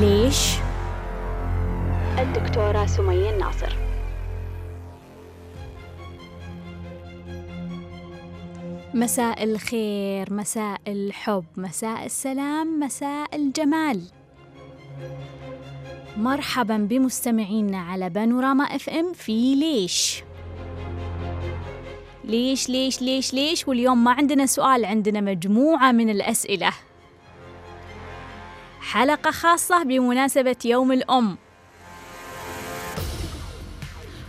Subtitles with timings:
[0.00, 0.54] ليش؟
[2.18, 3.76] الدكتورة سمية الناصر.
[8.94, 14.02] مساء الخير مساء الحب مساء السلام مساء الجمال.
[16.16, 20.22] مرحبا بمستمعينا على بانوراما إف إم في ليش؟
[22.24, 26.72] ليش ليش ليش ليش؟ واليوم ما عندنا سؤال عندنا مجموعة من الأسئلة.
[28.86, 31.36] حلقة خاصة بمناسبة يوم الأم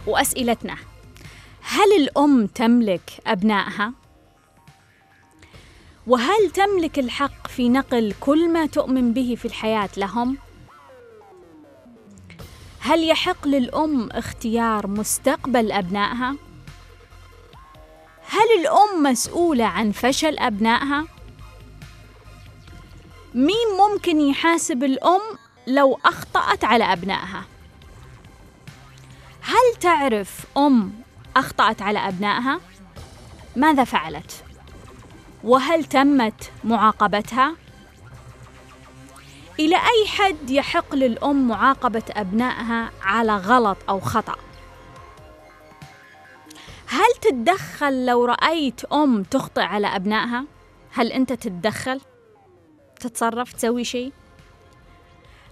[0.08, 0.76] وأسئلتنا
[1.62, 3.94] هل الأم تملك أبنائها؟
[6.08, 10.38] وهل تملك الحق في نقل كل ما تؤمن به في الحياة لهم؟
[12.80, 16.36] هل يحق للأم اختيار مستقبل أبنائها؟
[18.30, 21.17] هل الأم مسؤولة عن فشل أبنائها؟
[23.36, 25.22] مين ممكن يحاسب الأم
[25.68, 27.44] لو أخطأت على أبنائها؟
[29.42, 30.94] هل تعرف أم
[31.36, 32.60] أخطأت على أبنائها؟
[33.56, 34.44] ماذا فعلت؟
[35.44, 37.56] وهل تمت معاقبتها؟
[39.60, 44.36] إلى أي حد يحق للأم معاقبة أبنائها على غلط أو خطأ؟
[46.88, 50.46] هل تتدخل لو رأيت أم تخطئ على أبنائها؟
[50.92, 52.02] هل أنت تتدخل؟
[52.98, 54.12] تتصرف تسوي شيء؟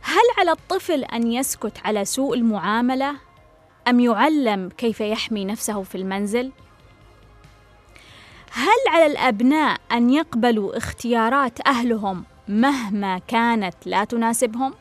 [0.01, 3.15] هل على الطفل أن يسكت على سوء المعاملة
[3.87, 6.51] أم يعلم كيف يحمي نفسه في المنزل؟
[8.51, 14.73] هل على الأبناء أن يقبلوا اختيارات أهلهم مهما كانت لا تناسبهم؟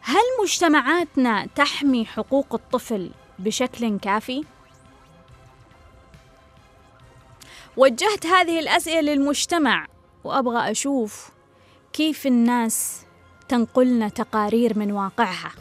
[0.00, 4.44] هل مجتمعاتنا تحمي حقوق الطفل بشكل كافي؟
[7.76, 9.86] وجهت هذه الأسئلة للمجتمع
[10.24, 11.30] وأبغى أشوف
[11.92, 13.02] كيف الناس
[13.48, 15.52] تنقلنا تقارير من واقعها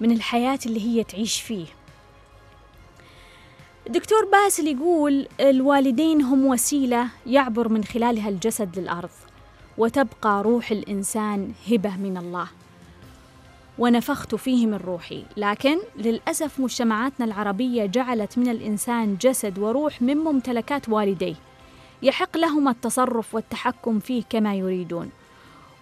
[0.00, 1.66] من الحياة اللي هي تعيش فيه.
[3.88, 9.10] دكتور باسل يقول الوالدين هم وسيلة يعبر من خلالها الجسد للأرض
[9.78, 12.48] وتبقى روح الإنسان هبة من الله.
[13.78, 20.88] ونفخت فيه من روحي لكن للأسف مجتمعاتنا العربية جعلت من الإنسان جسد وروح من ممتلكات
[20.88, 21.34] والديه.
[22.02, 25.10] يحق لهما التصرف والتحكم فيه كما يريدون.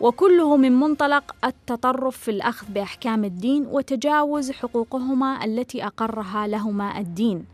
[0.00, 7.44] وكله من منطلق التطرف في الأخذ بأحكام الدين وتجاوز حقوقهما التي أقرها لهما الدين.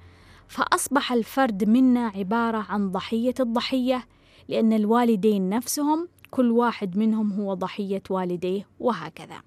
[0.48, 4.06] فأصبح الفرد منا عبارة عن ضحية الضحية
[4.48, 9.42] لأن الوالدين نفسهم كل واحد منهم هو ضحية والديه وهكذا.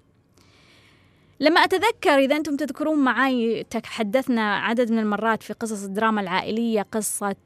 [1.40, 7.36] لما أتذكر إذا أنتم تذكرون معي تحدثنا عدد من المرات في قصص الدراما العائلية قصة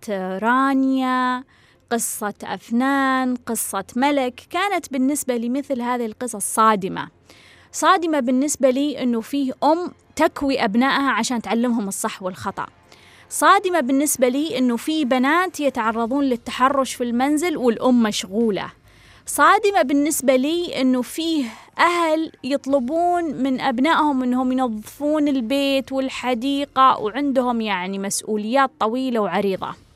[0.43, 1.45] رانيا
[1.91, 7.09] قصة أفنان قصة ملك كانت بالنسبة لي مثل هذه القصص صادمة.
[7.73, 12.67] صادمة بالنسبة لي أنه فيه أم تكوي أبنائها عشان تعلمهم الصح والخطأ.
[13.31, 18.71] صادمة بالنسبة لي أنه في بنات يتعرضون للتحرش في المنزل والأم مشغولة.
[19.27, 21.45] صادمة بالنسبة لي أنه فيه
[21.79, 29.88] أهل يطلبون من أبنائهم أنهم ينظفون البيت والحديقة وعندهم يعني مسؤوليات طويلة وعريضة.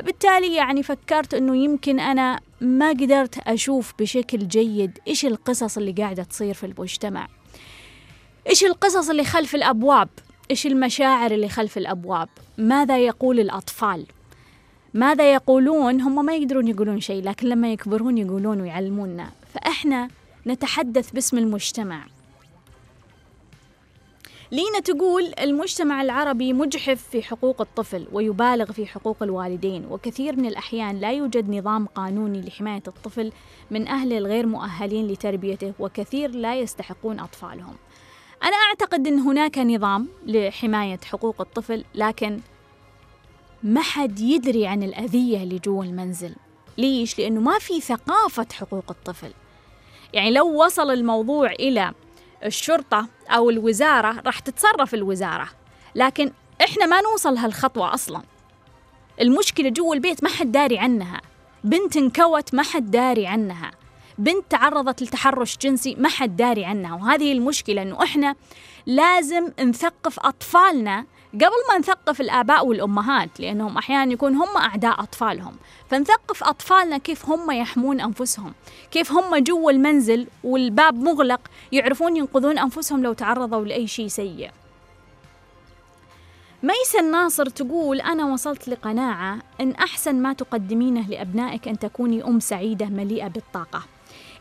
[0.00, 6.22] فبالتالي يعني فكرت أنه يمكن أنا ما قدرت أشوف بشكل جيد إيش القصص اللي قاعدة
[6.22, 7.28] تصير في المجتمع.
[8.48, 10.08] إيش القصص اللي خلف الأبواب؟
[10.50, 12.28] إيش المشاعر اللي خلف الأبواب؟
[12.58, 14.06] ماذا يقول الأطفال؟
[14.94, 19.30] ماذا يقولون؟ هم ما يقدرون يقولون شيء لكن لما يكبرون يقولون ويعلمونا.
[19.54, 20.08] فإحنا
[20.46, 22.06] نتحدث باسم المجتمع.
[24.52, 31.00] لينا تقول المجتمع العربي مجحف في حقوق الطفل ويبالغ في حقوق الوالدين وكثير من الأحيان
[31.00, 33.32] لا يوجد نظام قانوني لحماية الطفل
[33.70, 37.74] من أهله الغير مؤهلين لتربيته وكثير لا يستحقون أطفالهم.
[38.42, 42.40] أنا أعتقد أن هناك نظام لحماية حقوق الطفل لكن
[43.62, 46.34] ما حد يدري عن الأذية اللي جوا المنزل.
[46.78, 49.32] ليش؟ لأنه ما في ثقافة حقوق الطفل.
[50.12, 51.94] يعني لو وصل الموضوع إلى
[52.44, 55.48] الشرطة أو الوزارة راح تتصرف الوزارة
[55.94, 56.32] لكن
[56.64, 58.22] إحنا ما نوصل هالخطوة أصلا.
[59.20, 61.20] المشكلة جوا البيت ما حد داري عنها
[61.64, 63.70] بنت انكوت ما حد داري عنها
[64.18, 68.34] بنت تعرضت لتحرش جنسي ما حد داري عنها وهذه المشكلة أنه إحنا
[68.86, 71.04] لازم نثقف أطفالنا
[71.34, 75.56] قبل ما نثقف الآباء والأمهات لأنهم أحيانا يكون هم أعداء أطفالهم.
[75.90, 78.52] فنثقف أطفالنا كيف هم يحمون أنفسهم
[78.90, 81.40] كيف هم جوا المنزل والباب مغلق
[81.72, 84.50] يعرفون ينقذون أنفسهم لو تعرضوا لأي شيء سيء.
[86.62, 92.86] ميسة الناصر تقول أنا وصلت لقناعة أن أحسن ما تقدمينه لأبنائك أن تكوني أم سعيدة
[92.86, 93.82] مليئة بالطاقة.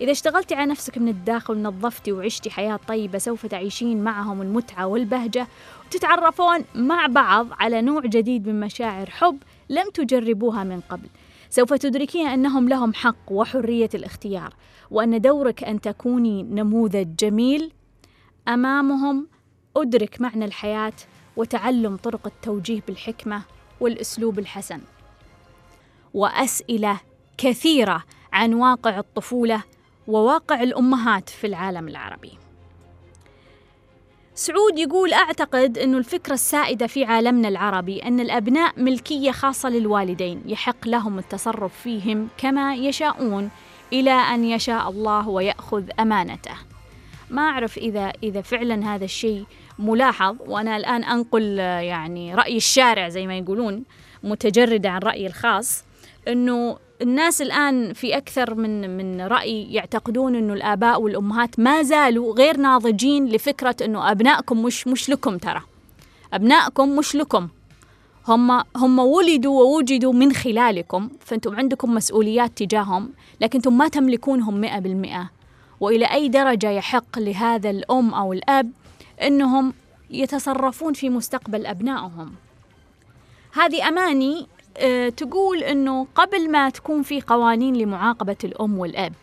[0.01, 5.47] إذا اشتغلتي على نفسك من الداخل ونظفتي وعشتي حياة طيبة سوف تعيشين معهم المتعة والبهجة
[5.89, 9.37] وتتعرفون مع بعض على نوع جديد من مشاعر حب
[9.69, 11.09] لم تجربوها من قبل.
[11.49, 14.53] سوف تدركين أنهم لهم حق وحرية الاختيار
[14.91, 17.71] وأن دورك أن تكوني نموذج جميل
[18.47, 19.27] أمامهم.
[19.77, 20.93] أدرك معنى الحياة
[21.37, 23.41] وتعلم طرق التوجيه بالحكمة
[23.79, 24.81] والأسلوب الحسن.
[26.13, 26.99] وأسئلة
[27.37, 28.03] كثيرة
[28.33, 29.63] عن واقع الطفولة
[30.07, 32.48] وواقع الأمهات في العالم العربي.
[34.39, 40.87] سعود يقول أعتقد أن الفكرة السائدة في عالمنا العربي أن الأبناء ملكية خاصة للوالدين يحق
[40.87, 43.49] لهم التصرف فيهم كما يشاءون
[43.93, 46.55] إلى أن يشاء الله ويأخذ أمانته.
[47.29, 49.45] ما أعرف إذا إذا فعلا هذا الشيء
[49.79, 53.83] ملاحظ وأنا الآن أنقل يعني رأي الشارع زي ما يقولون
[54.23, 55.83] متجردة عن رأيي الخاص.
[56.27, 62.57] أنه الناس الآن في أكثر من من رأي يعتقدون أنه الآباء والأمهات ما زالوا غير
[62.57, 65.61] ناضجين لفكرة أنه أبنائكم مش مش لكم ترى.
[66.33, 67.47] أبنائكم مش لكم.
[68.27, 73.09] هم هم ولدوا ووجدوا من خلالكم فأنتم عندكم مسؤوليات تجاههم
[73.41, 75.29] لكن أنتم ما تملكونهم مئة بالمئة.
[75.79, 78.71] وإلى أي درجة يحق لهذا الأم أو الأب
[79.21, 79.73] أنهم
[80.09, 82.31] يتصرفون في مستقبل أبنائهم.
[83.53, 84.58] هذه أماني أه
[85.17, 89.13] تقول أنه قبل ما تكون في قوانين لمعاقبة الأم والأب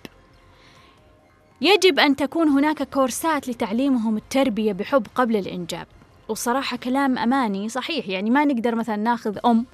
[1.60, 5.86] يجب أن تكون هناك كورسات لتعليمهم التربية بحب قبل الإنجاب.
[6.28, 9.66] وصراحة كلام أماني صحيح يعني ما نقدر مثلا ناخذ أم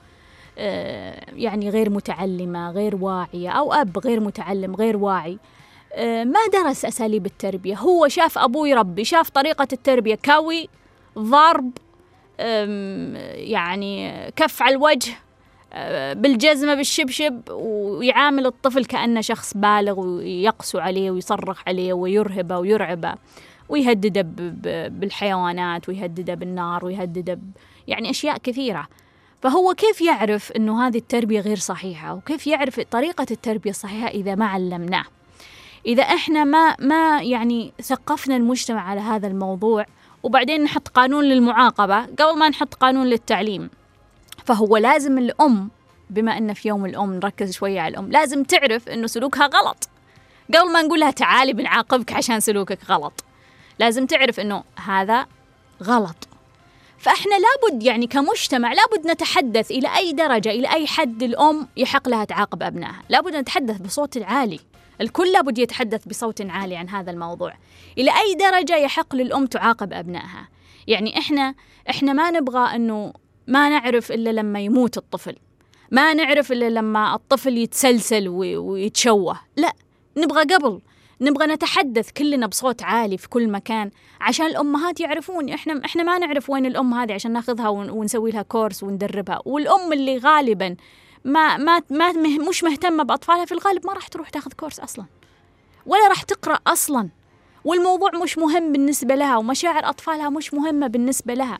[0.59, 5.39] أه يعني غير متعلمة غير واعية أو أب غير متعلم غير واعي.
[5.93, 7.77] أه ما درس أساليب التربية.
[7.77, 10.19] هو شاف أبوه يربي شاف طريقة التربية.
[10.25, 10.69] كوي
[11.19, 11.71] ضرب
[13.35, 15.13] يعني كف على الوجه
[16.15, 23.15] بالجزمة بالشبشب ويعامل الطفل كأنه شخص بالغ ويقسو عليه ويصرخ عليه ويرهبه ويرعبه
[23.69, 24.23] ويهدده
[24.89, 27.39] بالحيوانات ويهدده بالنار ويهدده
[27.89, 28.87] يعني أشياء كثيرة.
[29.43, 34.47] فهو كيف يعرف أنه هذه التربية غير صحيحة؟ وكيف يعرف طريقة التربية الصحيحة إذا ما
[34.47, 35.05] علمناه؟
[35.87, 39.87] إذا إحنا ما ما يعني ثقفنا المجتمع على هذا الموضوع
[40.23, 43.71] وبعدين نحط قانون للمعاقبة قبل ما نحط قانون للتعليم.
[44.45, 45.71] فهو لازم الأم
[46.11, 49.89] بما أن في يوم الأم نركز شوية على الأم لازم تعرف أنه سلوكها غلط.
[50.55, 53.25] قبل ما نقول لها تعالي بنعاقبك عشان سلوكك غلط.
[53.79, 55.27] لازم تعرف أنه هذا
[55.83, 56.29] غلط.
[56.99, 62.25] فإحنا لابد يعني كمجتمع لابد نتحدث إلى أي درجة إلى أي حد الأم يحق لها
[62.25, 63.03] تعاقب أبنائها.
[63.09, 64.61] لابد نتحدث بصوت عالي.
[65.01, 67.55] الكل لابد يتحدث بصوت عالي عن هذا الموضوع.
[67.99, 70.49] إلى أي درجة يحق للأم تعاقب أبنائها.
[70.87, 71.55] يعني إحنا
[71.91, 73.13] إحنا ما نبغى أنه
[73.47, 75.37] ما نعرف إلا لما يموت الطفل.
[75.91, 79.41] ما نعرف إلا لما الطفل يتسلسل ويتشوه.
[79.57, 79.73] لا
[80.17, 80.81] نبغى قبل.
[81.21, 83.91] نبغى نتحدث كلنا بصوت عالي في كل مكان
[84.21, 85.49] عشان الأمهات يعرفون.
[85.49, 89.43] إحنا إحنا ما نعرف وين الأم هذه عشان ناخذها ونسوي لها كورس وندربها.
[89.45, 90.77] والأم اللي غالبا
[91.25, 92.13] ما ما ما
[92.49, 95.05] مش مهتمة بأطفالها في الغالب ما راح تروح تاخذ كورس أصلا.
[95.87, 97.09] ولا راح تقرأ أصلا.
[97.65, 101.59] والموضوع مش مهم بالنسبة لها ومشاعر أطفالها مش مهمة بالنسبة لها.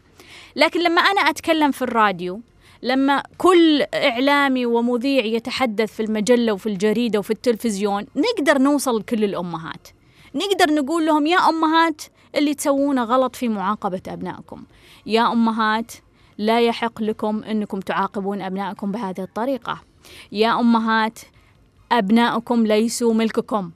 [0.57, 2.41] لكن لما أنا أتكلم في الراديو
[2.83, 9.89] لما كل إعلامي ومذيع يتحدث في المجلة وفي الجريدة وفي التلفزيون نقدر نوصل لكل الأمهات.
[10.35, 12.03] نقدر نقول لهم يا أمهات
[12.35, 14.65] اللي تسوونه غلط في معاقبة أبنائكم.
[15.07, 15.93] يا أمهات
[16.39, 19.81] لا يحق لكم أنكم تعاقبون أبنائكم بهذه الطريقة.
[20.33, 21.19] يا أمهات
[21.93, 23.71] أبنائكم ليسوا ملككم.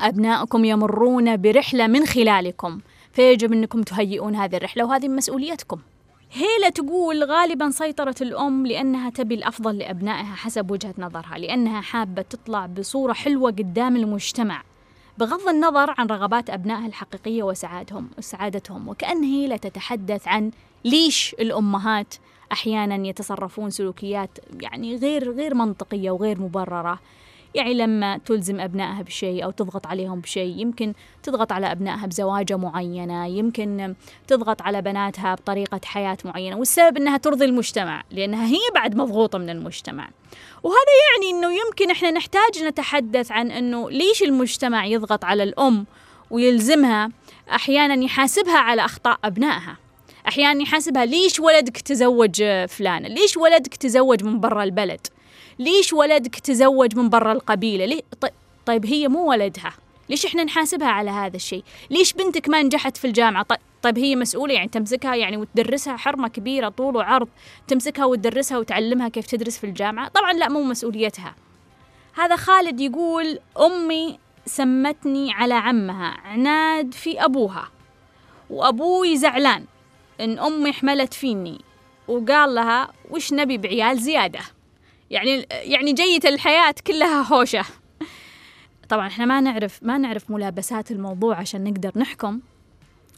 [0.00, 2.80] أبنائكم يمرون برحلة من خلالكم.
[3.18, 5.78] فيجب أنكم تهيئون هذه الرحلة وهذه مسؤوليتكم.
[6.32, 12.66] هيلا تقول غالبا سيطرت الأم لأنها تبي الأفضل لأبنائها حسب وجهة نظرها لأنها حابة تطلع
[12.66, 14.62] بصورة حلوة قدام المجتمع
[15.18, 18.88] بغض النظر عن رغبات أبنائها الحقيقية وسعادهم وسعادتهم.
[18.88, 20.50] وكأن هيلا تتحدث عن
[20.84, 22.14] ليش الأمهات
[22.52, 27.00] أحيانا يتصرفون سلوكيات يعني غير غير منطقية وغير مبررة.
[27.54, 33.26] يعني لما تلزم أبنائها بشيء أو تضغط عليهم بشيء يمكن تضغط على أبنائها بزواجة معينة
[33.26, 33.94] يمكن
[34.26, 39.50] تضغط على بناتها بطريقة حياة معينة والسبب أنها ترضي المجتمع لأنها هي بعد مضغوطة من
[39.50, 40.08] المجتمع.
[40.62, 40.78] وهذا
[41.12, 45.86] يعني أنه يمكن إحنا نحتاج نتحدث عن أنه ليش المجتمع يضغط على الأم
[46.30, 47.10] ويلزمها
[47.50, 49.76] أحيانا يحاسبها على أخطاء أبنائها.
[50.28, 55.06] أحيانا يحاسبها ليش ولدك تزوج فلانة؟ ليش ولدك تزوج من برا البلد؟
[55.58, 58.02] ليش ولدك تزوج من برا القبيلة؟ ليه؟
[58.66, 59.72] طيب هي مو ولدها.
[60.08, 63.46] ليش إحنا نحاسبها على هذا الشيء؟ ليش بنتك ما نجحت في الجامعة؟
[63.82, 67.28] طيب هي مسؤولة يعني تمسكها يعني وتدرسها حرمة كبيرة طول وعرض
[67.68, 71.34] تمسكها وتدرسها وتعلمها كيف تدرس في الجامعة؟ طبعا لا مو مسؤوليتها.
[72.14, 77.68] هذا خالد يقول أمي سمتني على عمها عناد في أبوها
[78.50, 79.64] وأبوي زعلان
[80.20, 81.60] إن أمي حملت فيني
[82.08, 84.40] وقال لها وش نبي بعيال زيادة؟
[85.10, 87.64] يعني يعني جية الحياة كلها هوشة.
[88.88, 92.40] طبعا إحنا ما نعرف ما نعرف ملابسات الموضوع عشان نقدر نحكم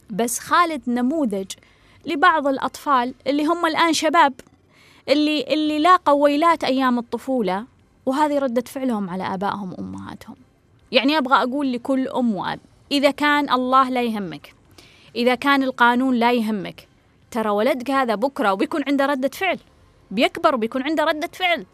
[0.09, 1.51] بس خالد نموذج
[2.05, 4.33] لبعض الأطفال اللي هم الآن شباب
[5.09, 7.65] اللي اللي لاقوا ويلات أيام الطفولة
[8.05, 10.35] وهذه ردة فعلهم على آبائهم وأمهاتهم.
[10.91, 12.59] يعني أبغى أقول لكل أم وأب
[12.91, 14.55] إذا كان الله لا يهمك
[15.15, 16.87] إذا كان القانون لا يهمك
[17.31, 19.59] ترى ولدك هذا بكرة وبيكون عنده ردة فعل
[20.11, 21.65] بيكبر وبيكون عنده ردة فعل.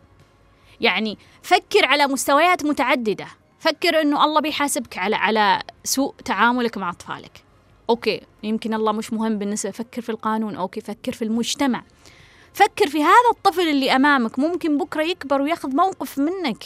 [0.82, 3.28] يعني فكر على مستويات متعددة.
[3.60, 7.44] فكر إنه الله بيحاسبك على على سوء تعاملك مع أطفالك.
[7.90, 10.56] okay يمكن الله مش مهم بالنسبة فكر في القانون.
[10.56, 11.84] okay فكر في المجتمع.
[12.54, 14.40] فكر في هذا الطفل اللي أمامك.
[14.40, 16.64] ممكن بكرة يكبر وياخذ موقف منك.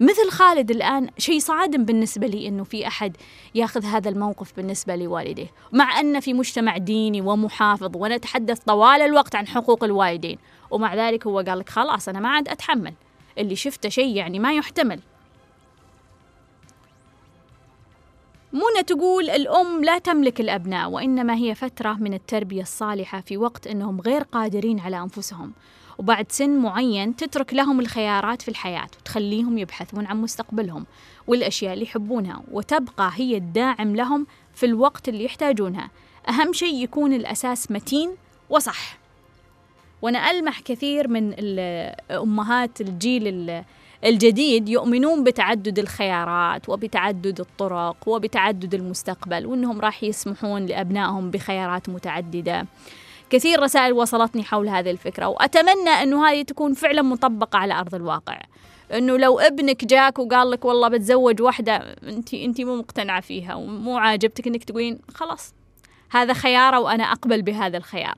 [0.00, 3.16] مثل خالد الآن شيء صادم بالنسبة لي أنه في أحد
[3.54, 5.46] ياخذ هذا الموقف بالنسبة لوالديه.
[5.72, 10.38] مع أن في مجتمع ديني ومحافظ ونتحدث طوال الوقت عن حقوق الوالدين.
[10.72, 12.94] ومع ذلك هو قال لك خلاص أنا ما عاد أتحمل.
[13.38, 15.00] اللي شفته شيء يعني ما يحتمل.
[18.52, 24.00] منى تقول الأم لا تملك الأبناء وإنما هي فترة من التربية الصالحة في وقت أنهم
[24.00, 25.52] غير قادرين على أنفسهم.
[25.98, 30.86] وبعد سن معين تترك لهم الخيارات في الحياة وتخليهم يبحثون عن مستقبلهم
[31.26, 32.42] والأشياء اللي يحبونها.
[32.50, 35.90] وتبقى هي الداعم لهم في الوقت اللي يحتاجونها.
[36.28, 38.10] أهم شيء يكون الأساس متين
[38.50, 39.01] وصح.
[40.02, 41.34] وأنا ألمح كثير من
[42.10, 43.62] أمهات الجيل
[44.04, 52.66] الجديد يؤمنون بتعدد الخيارات وبتعدد الطرق وبتعدد المستقبل وإنهم راح يسمحون لأبنائهم بخيارات متعددة.
[53.30, 58.40] كثير رسائل وصلتني حول هذه الفكرة وأتمنى إنه هذه تكون فعلا مطبقة على أرض الواقع.
[58.92, 63.98] إنه لو ابنك جاك وقال لك والله بتزوج واحدة انت أنت مو مقتنعة فيها ومو
[63.98, 65.54] عاجبتك إنك تقولين خلاص
[66.10, 68.14] هذا خيارة وأنا أقبل بهذا الخيار.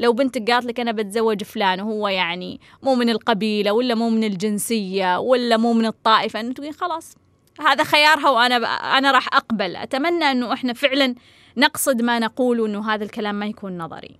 [0.00, 4.24] لو بنتك قالت لك أنا بتزوج فلان وهو يعني مو من القبيلة ولا مو من
[4.24, 7.14] الجنسية ولا مو من الطائفة أنه تقولين خلاص
[7.60, 8.56] هذا خيارها وأنا
[8.98, 9.76] أنا راح أقبل.
[9.76, 11.14] أتمنى أنه إحنا فعلا
[11.56, 14.16] نقصد ما نقول وأنه هذا الكلام ما يكون نظري.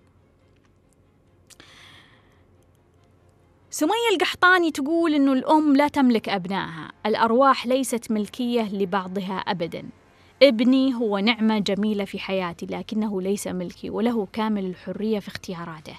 [3.71, 9.89] سمية القحطاني تقول إنه الأم لا تملك أبنائها الأرواح ليست ملكية لبعضها ابدا.
[10.43, 15.95] ابني هو نعمة جميلة في حياتي لكنه ليس ملكي وله كامل الحرية في اختياراته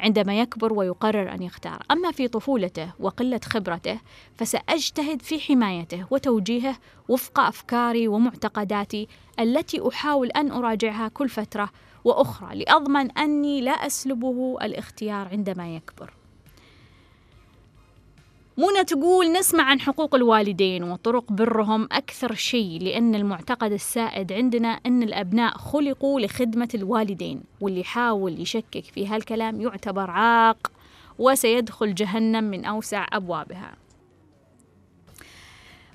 [0.00, 1.82] عندما يكبر ويقرر أن يختار.
[1.90, 4.00] أما في طفولته وقلة خبرته
[4.36, 6.76] فسأجتهد في حمايته وتوجيهه
[7.08, 9.08] وفق أفكاري ومعتقداتي
[9.40, 11.70] التي أحاول أن أراجعها كل فترة
[12.04, 16.17] وأخرى لأضمن أني لا أسلبه الاختيار عندما يكبر.
[18.58, 25.02] منى تقول نسمع عن حقوق الوالدين وطرق برهم أكثر شيء لأن المعتقد السائد عندنا أن
[25.02, 30.70] الأبناء خلقوا لخدمة الوالدين واللي يحاول يشكك في هالكلام يعتبر عاق
[31.18, 33.72] وسيدخل جهنم من أوسع أبوابها.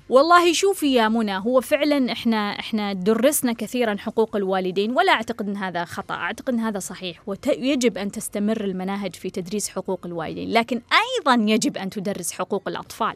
[0.08, 5.56] والله شوفي يا منى هو فعلا إحنا إحنا درسنا كثيرا حقوق الوالدين ولا أعتقد إن
[5.56, 10.80] هذا خطأ أعتقد إن هذا صحيح ويجب أن تستمر المناهج في تدريس حقوق الوالدين لكن
[10.92, 13.14] أيضا يجب أن تدرس حقوق الأطفال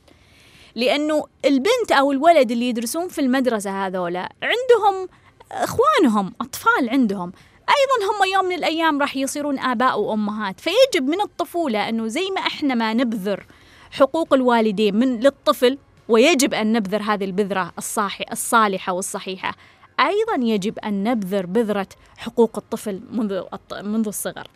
[0.74, 5.08] لأنه البنت أو الولد اللي يدرسون في المدرسة هذولا عندهم
[5.52, 7.32] إخوانهم أطفال عندهم
[7.68, 12.40] أيضا هم يوم من الأيام راح يصيرون آباء وأمهات فيجب من الطفولة إنه زي ما
[12.40, 13.46] إحنا ما نبذر
[13.90, 19.54] حقوق الوالدين من للطفل ويجب أن نبذر هذه البذرة الصاحي الصالحة والصحيحة.
[20.00, 23.42] أيضا يجب أن نبذر بذرة حقوق الطفل منذ
[23.82, 24.48] منذ الصغر.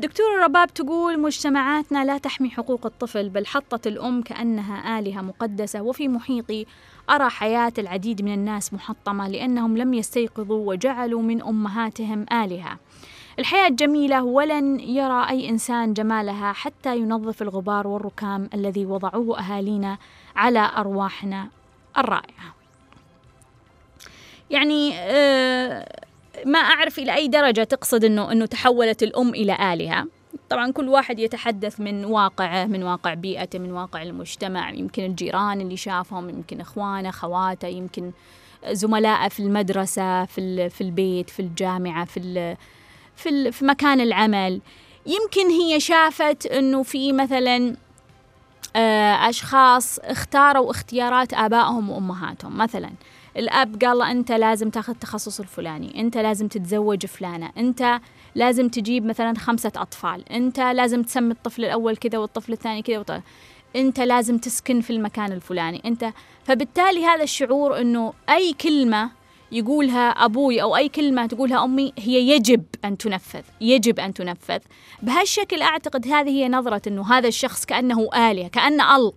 [0.00, 6.08] دكتورة رباب تقول مجتمعاتنا لا تحمي حقوق الطفل بل حطت الأم كأنها آلهة مقدسة وفي
[6.08, 6.66] محيطي
[7.10, 12.78] أرى حياة العديد من الناس محطمة لأنهم لم يستيقظوا وجعلوا من أمهاتهم آلهة.
[13.38, 19.98] الحياة جميلة ولن يرى أي إنسان جمالها حتى ينظف الغبار والركام الذي وضعوه أهالينا
[20.36, 21.48] على أرواحنا
[21.98, 22.54] الرائعة.
[24.50, 25.86] يعني آه،
[26.46, 30.06] ما أعرف إلى أي درجة تقصد أنه أنه تحولت الأم إلى آلهة.
[30.48, 34.70] طبعا كل واحد يتحدث من واقعه من واقع بيئته من واقع المجتمع.
[34.70, 38.12] يمكن الجيران اللي شافهم يمكن إخوانه خواته يمكن
[38.70, 42.56] زملائه في المدرسة في في البيت في الجامعة في
[43.20, 44.60] في في مكان العمل.
[45.06, 47.76] يمكن هي شافت إنه في مثلا
[48.76, 52.58] آه، أشخاص اختاروا اختيارات آبائهم وأمهاتهم.
[52.58, 52.90] مثلا
[53.36, 58.00] الأب قال له أنت لازم تاخذ التخصص الفلاني أنت لازم تتزوج فلانة أنت
[58.34, 63.22] لازم تجيب مثلا خمسة أطفال أنت لازم تسمي الطفل الأول كذا والطفل الثاني كذا
[63.76, 66.12] أنت لازم تسكن في المكان الفلاني أنت.
[66.44, 69.10] فبالتالي هذا الشعور إنه أي كلمة
[69.52, 74.58] يقولها أبوي أو أي كلمة تقولها أمي هي يجب أن تنفذ يجب أن تنفذ.
[75.02, 79.12] بهالشكل أعتقد هذه هي نظرة إنه هذا الشخص كأنه اله كأن الله.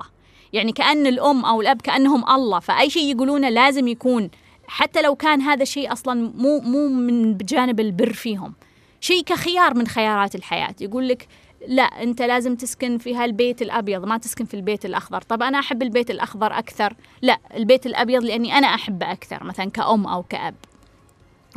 [0.54, 2.60] يعني كأن الأم أو الأب كأنهم الله.
[2.60, 4.30] فأي شيء يقولونه لازم يكون
[4.68, 8.54] حتى لو كان هذا الشيء أصلا مو مو من جانب البر فيهم.
[9.02, 10.76] شيء كخيار من خيارات الحياة.
[10.82, 11.28] يقول لك
[11.68, 15.22] لا انت لازم تسكن في هالبيت الأبيض ما تسكن في البيت الأخضر.
[15.22, 20.08] طب أنا أحب البيت الأخضر أكثر؟ لا البيت الأبيض لأني أنا أحبه أكثر مثلا كأم
[20.08, 20.56] أو كأب.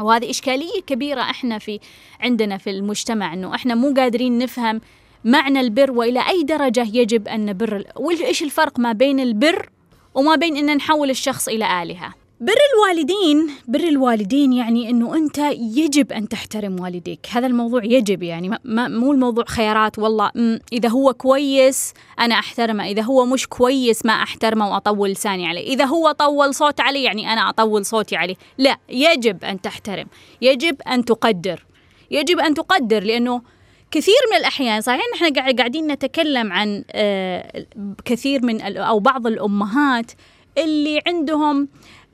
[0.01, 1.81] وهذه إشكالية كبيرة إحنا في
[2.21, 4.81] عندنا في المجتمع إنه إحنا مو قادرين نفهم
[5.25, 9.71] معنى البر وإلى أي درجة يجب أن نبر وإيش الفرق ما بين البر
[10.15, 16.13] وما بين إن نحول الشخص إلى آلهة؟ بر الوالدين بر الوالدين يعني إنه أنت يجب
[16.13, 17.27] أن تحترم والديك.
[17.31, 20.31] هذا الموضوع يجب يعني ما مو الموضوع خيارات والله
[20.73, 25.75] إذا هو كويس أنا أحترمه إذا هو مش كويس ما أحترمه وأطول لساني عليه.
[25.75, 28.37] إذا هو طول صوت علي يعني أنا أطول صوتي عليه.
[28.59, 30.07] لا يجب أن تحترم
[30.43, 31.65] يجب أن تقدر
[32.11, 33.43] يجب أن تقدر لأنه
[33.91, 37.67] كثير من الأحيان صحيح نحن قاعدين نتكلم عن آه،
[38.05, 40.13] كثير من أو بعض الأمهات
[40.59, 41.69] اللي عندهم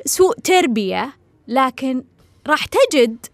[0.06, 1.12] سوء تربية
[1.48, 2.04] لكن
[2.46, 3.26] راح تجد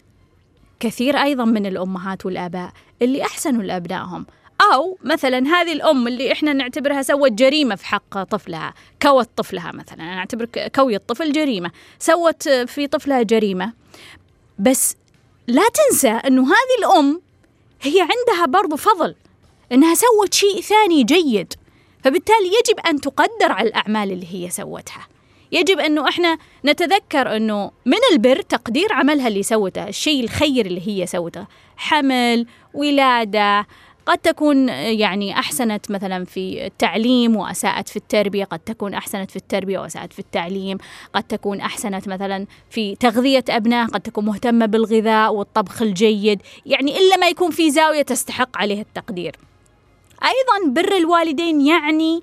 [0.79, 2.71] كثير أيضا من الأمهات والآباء
[3.01, 4.25] اللي أحسنوا لأبنائهم.
[4.73, 10.03] أو مثلا هذه الأم اللي إحنا نعتبرها سوت جريمة في حق طفلها كوت طفلها مثلا.
[10.03, 10.45] أنا أعتبر
[10.75, 13.73] كوي الطفل جريمة سوت في طفلها جريمة.
[14.59, 14.95] بس
[15.47, 17.21] لا تنسى إنه هذه الأم
[17.81, 19.15] هي عندها برضو فضل
[19.71, 21.53] إنها سوت شيء ثاني جيد.
[22.03, 25.07] فبالتالي يجب أن تقدر على الأعمال اللي هي سوتها.
[25.51, 31.05] يجب أنه إحنا نتذكر أنه من البر تقدير عملها اللي سوته الشيء الخير اللي هي
[31.05, 31.45] سوته
[31.77, 33.67] حمل ولادة
[34.05, 39.79] قد تكون يعني أحسنت مثلا في التعليم وأساءت في التربية، قد تكون أحسنت في التربية
[39.79, 40.77] وأساءت في التعليم،
[41.13, 47.17] قد تكون أحسنت مثلا في تغذية ابنائها، قد تكون مهتمة بالغذاء والطبخ الجيد، يعني إلا
[47.17, 49.35] ما يكون في زاوية تستحق عليه التقدير.
[50.23, 52.21] أيضا بر الوالدين يعني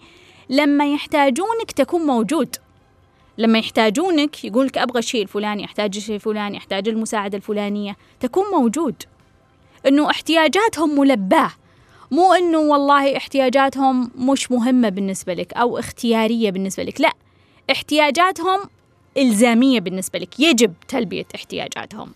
[0.50, 2.56] لما يحتاجونك تكون موجود.
[3.38, 7.96] لما يحتاجونك يقول لك أبغى الشيء الفلاني أحتاج الشيء الفلاني أحتاج المساعدة الفلانية.
[8.20, 9.02] تكون موجود.
[9.86, 11.50] إنه احتياجاتهم ملباة.
[12.10, 17.00] مو إنه والله احتياجاتهم مش مهمة بالنسبة لك أو اختيارية بالنسبة لك.
[17.00, 17.12] لا
[17.70, 18.60] احتياجاتهم
[19.16, 20.40] إلزامية بالنسبة لك.
[20.40, 22.12] يجب تلبية احتياجاتهم.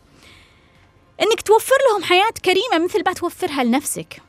[1.23, 4.23] إنك توفر لهم حياة كريمة مثل ما توفرها لنفسك.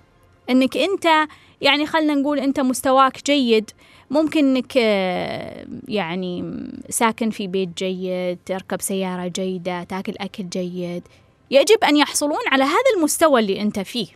[0.50, 1.28] إنك أنت
[1.62, 3.72] يعني خلينا نقول أنت مستواك جيد
[4.12, 11.04] ممكن إنك آه، يعني ساكن في بيت جيد تركب سيارة جيدة تاكل أكل جيد.
[11.52, 14.08] يجب أن يحصلون على هذا المستوى اللي أنت فيه.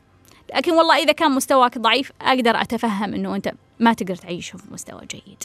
[0.56, 5.02] لكن والله إذا كان مستواك ضعيف أقدر أتفهم أنه أنت ما تقدر تعيش في مستوى
[5.12, 5.44] جيد.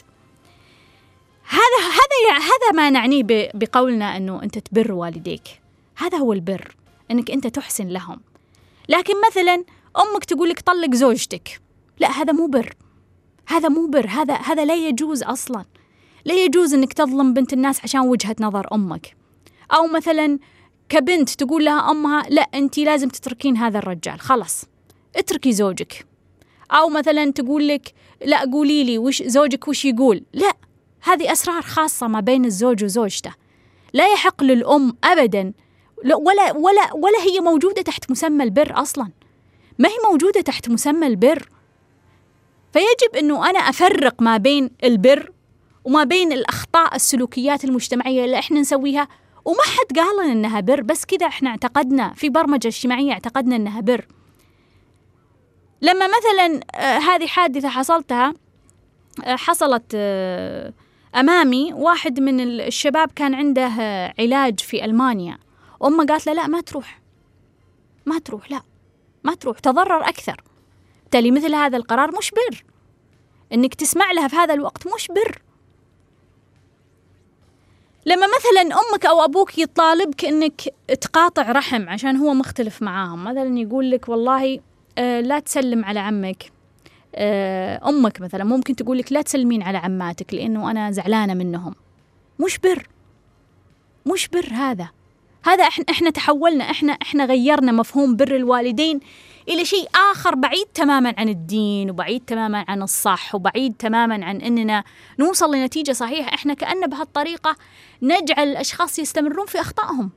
[1.47, 5.61] هذا هذا هذا ما نعنيه بقولنا أنه أنت تبر والديك.
[5.95, 6.75] هذا هو البر
[7.11, 8.19] أنك أنت تحسن لهم.
[8.89, 9.63] لكن مثلا
[9.97, 11.61] أمك تقول لك طلق زوجتك.
[11.99, 12.75] لا هذا مو بر.
[13.47, 15.65] هذا مو بر هذا هذا لا يجوز أصلا.
[16.25, 19.15] لا يجوز إنك تظلم بنت الناس عشان وجهة نظر أمك.
[19.73, 20.39] أو مثلا
[20.89, 24.65] كبنت تقول لها أمها لا انت لازم تتركين هذا الرجال خلاص
[25.15, 26.05] اتركي زوجك.
[26.71, 27.93] أو مثلا تقول لك
[28.25, 30.53] لا قولي لي وش زوجك وش يقول؟ لا
[31.01, 33.33] هذه أسرار خاصة ما بين الزوج وزوجته.
[33.93, 35.53] لا يحق للأم ابدا
[36.05, 39.09] ولا ولا ولا هي موجودة تحت مسمى البر أصلا.
[39.79, 41.49] ما هي موجودة تحت مسمى البر؟
[42.73, 45.31] فيجب أنه أنا أفرق ما بين البر
[45.83, 49.07] وما بين الأخطاء السلوكيات المجتمعية اللي إحنا نسويها.
[49.45, 53.81] وما حد قال لنا إنها بر بس كذا إحنا اعتقدنا في برمجة اجتماعية اعتقدنا إنها
[53.81, 54.05] بر.
[55.81, 58.33] لما مثلا آه هذه حادثة حصلتها
[59.23, 60.73] آه حصلت آه
[61.15, 63.67] أمامي واحد من الشباب كان عنده
[64.19, 65.37] علاج في ألمانيا.
[65.83, 67.01] أمه قالت له لا ما تروح.
[68.05, 68.61] ما تروح لا.
[69.23, 69.59] ما تروح.
[69.59, 70.41] تضرر أكثر.
[71.11, 72.63] بالتالي مثل هذا القرار مش بر.
[73.53, 75.41] إنك تسمع لها في هذا الوقت مش بر.
[78.05, 80.61] لما مثلا أمك أو أبوك يطالبك إنك
[81.01, 84.59] تقاطع رحم عشان هو مختلف معاهم مثلا يقول لك والله
[84.97, 86.51] آه لا تسلم على عمك.
[87.15, 91.75] آه أمك مثلا ممكن تقول لك لا تسلمين على عماتك لأنه أنا زعلانة منهم.
[92.39, 92.87] مش بر.
[94.13, 94.89] مش بر هذا.
[95.45, 98.99] هذا إحنا إحنا تحولنا إحنا إحنا غيرنا مفهوم بر الوالدين
[99.49, 104.83] إلى شيء آخر بعيد تماما عن الدين وبعيد تماما عن الصح وبعيد تماما عن إننا
[105.19, 106.33] نوصل لنتيجة صحيحة.
[106.33, 107.55] إحنا كأن بهالطريقة
[108.01, 110.09] نجعل الأشخاص يستمرون في أخطائهم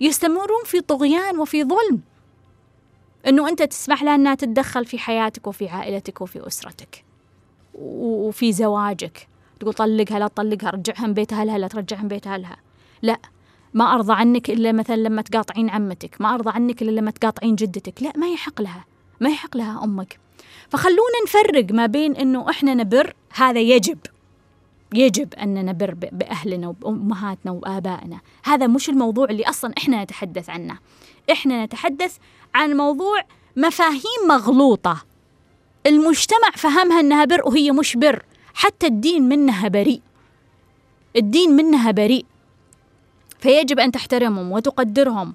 [0.00, 2.00] يستمرون في طغيان وفي ظلم.
[3.26, 7.04] إنه أنت تسمح لها إنها تتدخل في حياتك وفي عائلتك وفي أسرتك
[7.74, 9.28] وفي زواجك.
[9.60, 12.56] تقول طلقها لا تطلقها رجعها من بيت أهلها لا ترجعها من بيت أهلها.
[13.02, 13.18] لا.
[13.74, 18.02] ما أرضى عنك إلا مثلا لما تقاطعين عمتك ما أرضى عنك إلا لما تقاطعين جدتك.
[18.02, 18.84] لا ما يحق لها
[19.20, 20.18] ما يحق لها أمك.
[20.68, 23.98] فخلونا نفرق ما بين أنه إحنا نبر هذا يجب
[24.94, 28.20] يجب أن نبر بأهلنا وبأمهاتنا وآبائنا.
[28.44, 30.78] هذا مش الموضوع اللي أصلا إحنا نتحدث عنه.
[31.32, 32.16] إحنا نتحدث
[32.54, 33.20] عن موضوع
[33.56, 35.04] مفاهيم مغلوطة.
[35.86, 38.24] المجتمع فهمها أنها بر وهي مش بر.
[38.54, 40.00] حتى الدين منها بريء.
[41.16, 42.26] الدين منها بريء.
[43.44, 45.34] فيجب أن تحترمهم وتقدرهم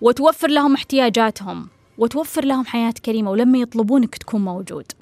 [0.00, 4.92] وتوفر لهم احتياجاتهم وتوفر لهم حياة كريمة ولما يطلبونك تكون موجود.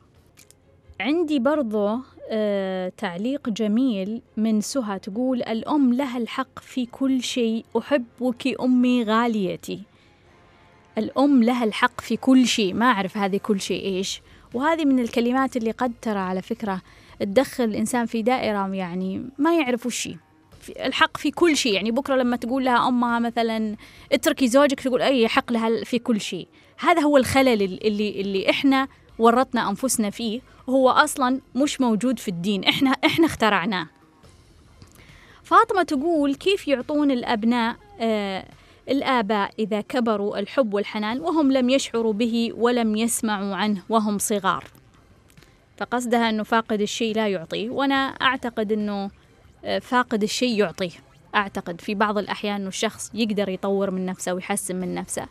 [1.00, 1.98] عندي برضو
[2.30, 9.82] آه تعليق جميل من سهى تقول الأم لها الحق في كل شيء أحبك أمي غاليتي.
[10.98, 14.22] الأم لها الحق في كل شيء ما أعرف هذه كل شيء إيش.
[14.54, 16.82] وهذه من الكلمات اللي قد ترى على فكرة
[17.20, 20.08] تدخل الإنسان في دائرة يعني ما يعرف وش
[20.70, 21.72] الحق في كل شيء.
[21.75, 23.77] يعني بكرة لما تقول لها أمها مثلا
[24.12, 26.48] اتركي زوجك تقول أي حق لها في كل شيء.
[26.79, 30.40] هذا هو الخلل اللي اللي إحنا ورطنا أنفسنا فيه.
[30.68, 32.64] هو أصلا مش موجود في الدين.
[32.64, 33.87] إحنا إحنا اخترعناه.
[35.42, 38.44] فاطمة تقول كيف يعطون الأبناء آه
[38.88, 44.64] الآباء إذا كبروا الحب والحنان وهم لم يشعروا به ولم يسمعوا عنه وهم صغار؟
[45.77, 47.70] فقصدها أنه فاقد الشيء لا يعطيه.
[47.70, 49.11] وأنا أعتقد أنه
[49.81, 50.90] فاقد الشيء يعطيه.
[51.35, 55.27] أعتقد في بعض الأحيان أنه الشخص يقدر يطور من نفسه ويحسن من نفسه.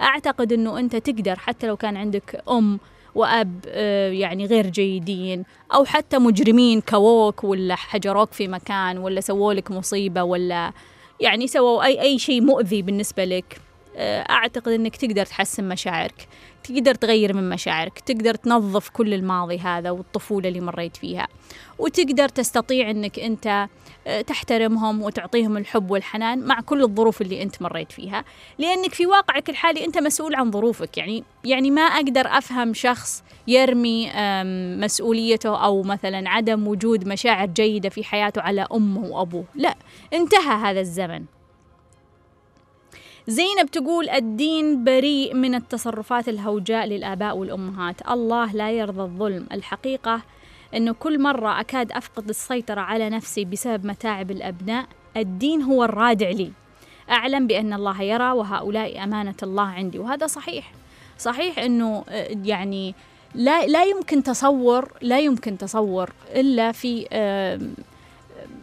[0.00, 2.78] أعتقد أنه أنت تقدر حتى لو كان عندك أم
[3.14, 5.44] وأب آه، يعني غير جيدين
[5.74, 10.72] أو حتى مجرمين كووك ولا حجروك في مكان ولا سووا لك مصيبة ولا
[11.20, 13.60] يعني سووا أي أي شيء مؤذي بالنسبة لك.
[13.96, 16.28] أعتقد أنك تقدر تحسن مشاعرك
[16.64, 21.28] تقدر تغير من مشاعرك تقدر تنظف كل الماضي هذا والطفولة اللي مريت فيها
[21.78, 23.68] وتقدر تستطيع أنك أنت
[24.06, 28.24] آه، تحترمهم وتعطيهم الحب والحنان مع كل الظروف اللي أنت مريت فيها
[28.58, 34.10] لأنك في واقعك الحالي أنت مسؤول عن ظروفك يعني يعني ما أقدر أفهم شخص يرمي
[34.76, 39.74] مسؤوليته أو مثلا عدم وجود مشاعر جيدة في حياته على أمه وأبوه لا
[40.12, 41.24] انتهى هذا الزمن.
[43.28, 48.10] زينب تقول الدين بريء من التصرفات الهوجاء للآباء والأمهات.
[48.10, 49.46] الله لا يرضى الظلم.
[49.52, 50.20] الحقيقة
[50.74, 56.52] أنه كل مرة أكاد أفقد السيطرة على نفسي بسبب متاعب الأبناء الدين هو الرادع لي.
[57.10, 59.98] أعلم بأن الله يرى وهؤلاء أمانة الله عندي.
[59.98, 60.72] وهذا صحيح.
[61.18, 62.94] صحيح أنه آه، يعني
[63.34, 67.06] لا لا يمكن تصور لا يمكن تصور إلا في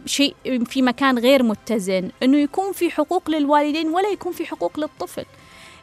[0.06, 0.34] شيء
[0.64, 5.24] في مكان غير متزن إنه يكون في حقوق للوالدين ولا يكون في حقوق للطفل.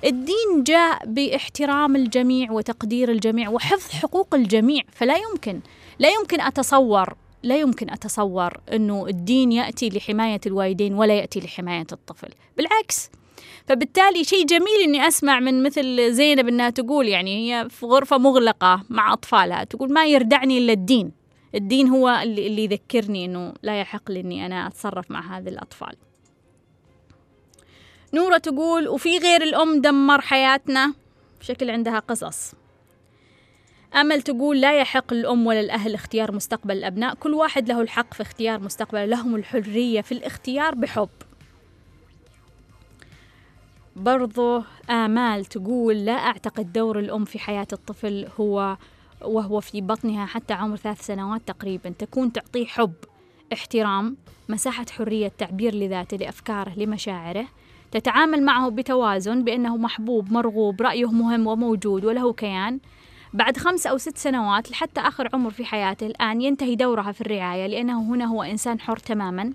[0.05, 5.59] الدين جاء باحترام الجميع وتقدير الجميع وحفظ حقوق الجميع فلا يمكن
[5.99, 12.29] لا يمكن أتصور لا يمكن أتصور إنه الدين يأتي لحماية الوالدين ولا يأتي لحماية الطفل.
[12.57, 13.09] بالعكس
[13.67, 18.83] فبالتالي شيء جميل إني أسمع من مثل زينب إنها تقول يعني هي في غرفة مغلقة
[18.89, 21.18] مع أطفالها تقول ما يردعني إلا الدين.
[21.55, 25.95] الدين هو اللي, اللي يذكرني إنه لا يحق لي إني أنا أتصرف مع هذه الأطفال.
[28.13, 30.93] نورة تقول وفي غير الأم دمر حياتنا؟
[31.41, 32.53] شكل عندها قصص.
[33.95, 37.15] أمل تقول لا يحق للأم ولا الأهل اختيار مستقبل الأبناء.
[37.15, 39.05] كل واحد له الحق في اختيار مستقبله.
[39.05, 41.09] لهم الحرية في الاختيار بحب.
[43.95, 48.77] برضو آمال تقول لا أعتقد دور الأم في حياة الطفل هو
[49.21, 52.93] وهو في بطنها حتى عمر ثلاث سنوات تقريبا تكون تعطيه حب
[53.53, 54.17] احترام
[54.49, 57.45] مساحة حرية تعبير لذاته لأفكاره لمشاعره.
[57.91, 62.79] تتعامل معه بتوازن بأنه محبوب مرغوب رأيه مهم وموجود وله كيان.
[63.33, 67.67] بعد خمس أو ست سنوات لحتى آخر عمر في حياته الآن ينتهي دورها في الرعاية
[67.67, 69.53] لأنه هنا هو إنسان حر تماما.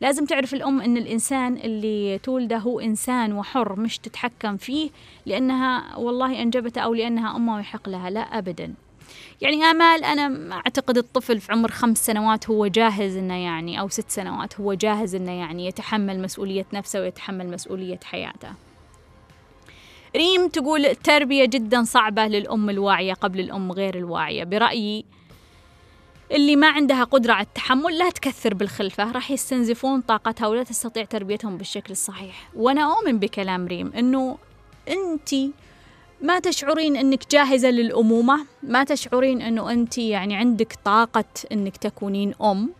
[0.00, 4.90] لازم تعرف الأم أن الإنسان اللي تولده هو إنسان وحر مش تتحكم فيه
[5.26, 8.74] لأنها والله أنجبته أو لأنها أمه ويحق لها لا أبدا.
[9.40, 14.10] يعني آمال أنا أعتقد الطفل في عمر خمس سنوات هو جاهز إنه يعني أو ست
[14.10, 18.48] سنوات هو جاهز إنه يعني يتحمل مسؤولية نفسه ويتحمل مسؤولية حياته.
[20.16, 24.44] ريم تقول التربية جدا صعبة للأم الواعية قبل الأم غير الواعية.
[24.44, 25.04] برأيي
[26.32, 31.56] اللي ما عندها قدرة على التحمل لا تكثر بالخلفة راح يستنزفون طاقتها ولا تستطيع تربيتهم
[31.56, 32.48] بالشكل الصحيح.
[32.54, 34.38] وأنا أؤمن بكلام ريم أنه
[34.88, 35.34] أنتِ
[36.22, 42.70] ما تشعرين إنك جاهزة للأمومة؟ ما تشعرين إنه أنت يعني عندك طاقة إنك تكونين أم؟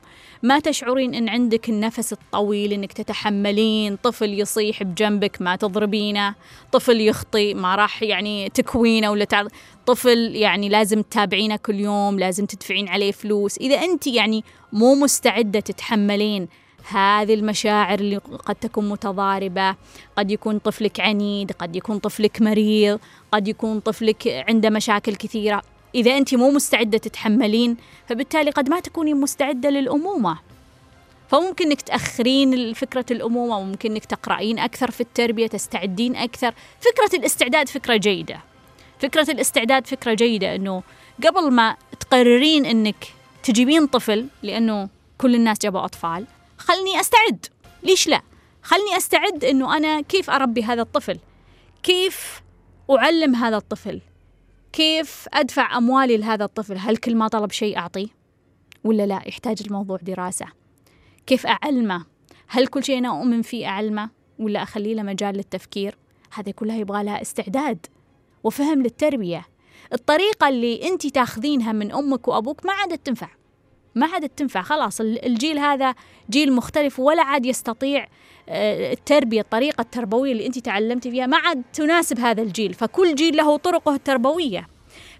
[0.42, 6.35] ما تشعرين إن عندك النفس الطويل إنك تتحملين؟ طفل يصيح بجنبك ما تضربينه
[6.72, 9.51] طفل يخطي ما راح يعني تكوينه ولا تعرض.
[9.87, 13.59] طفل يعني لازم تتابعينه كل يوم لازم تدفعين عليه فلوس.
[13.59, 16.48] إذا أنت يعني مو مستعدة تتحملين
[16.85, 19.77] هذه المشاعر اللي قد تكون متضاربة
[20.17, 23.01] قد يكون طفلك عنيد قد يكون طفلك مريض
[23.33, 25.62] قد يكون طفلك عنده مشاكل كثيرة.
[25.95, 30.38] إذا أنت مو مستعدة تتحملين فبالتالي قد ما تكوني مستعدة للأمومة.
[31.29, 36.55] فممكن إنك تأخرين فكرة الأمومة وممكن إنك تقرأين أكثر في التربية تستعدين أكثر.
[36.81, 38.41] فكرة الاستعداد فكرة جيدة.
[38.99, 40.83] فكرة الاستعداد فكرة جيدة إنه
[41.27, 43.05] قبل ما تقررين إنك
[43.43, 44.88] تجيبين طفل لأنه
[45.19, 46.27] كل الناس جابوا أطفال
[46.68, 47.46] خلني أستعد.
[47.83, 48.22] ليش لا؟
[48.62, 51.18] خلني أستعد إنه أنا كيف أربي هذا الطفل؟
[51.83, 52.42] كيف
[52.90, 54.00] أعلم هذا الطفل؟
[54.72, 58.07] كيف أدفع أموالي لهذا الطفل؟ هل كل ما طلب شيء اعطيه
[58.85, 60.46] ولا لا؟ يحتاج الموضوع دراسة.
[61.26, 62.04] كيف أعلمه؟
[62.48, 65.98] هل كل شيء أنا أؤمن فيه أعلمه؟ ولا أخليه له مجال للتفكير؟
[66.33, 67.87] هذه كلها يبغى لها استعداد
[68.44, 69.46] وفهم للتربية.
[69.92, 73.28] الطريقة اللي انت تاخذينها من أمك وأبوك ما عادت تنفع.
[73.99, 74.63] ما عادت تنفع.
[74.63, 75.95] خلاص الجيل هذا
[76.31, 78.07] جيل مختلف ولا عاد يستطيع
[78.49, 81.27] آه، التربية الطريقة التربوية اللي أنت تعلمتي فيها.
[81.27, 82.75] ما عاد تناسب هذا الجيل.
[82.75, 84.69] فكل جيل له طرقه التربوية.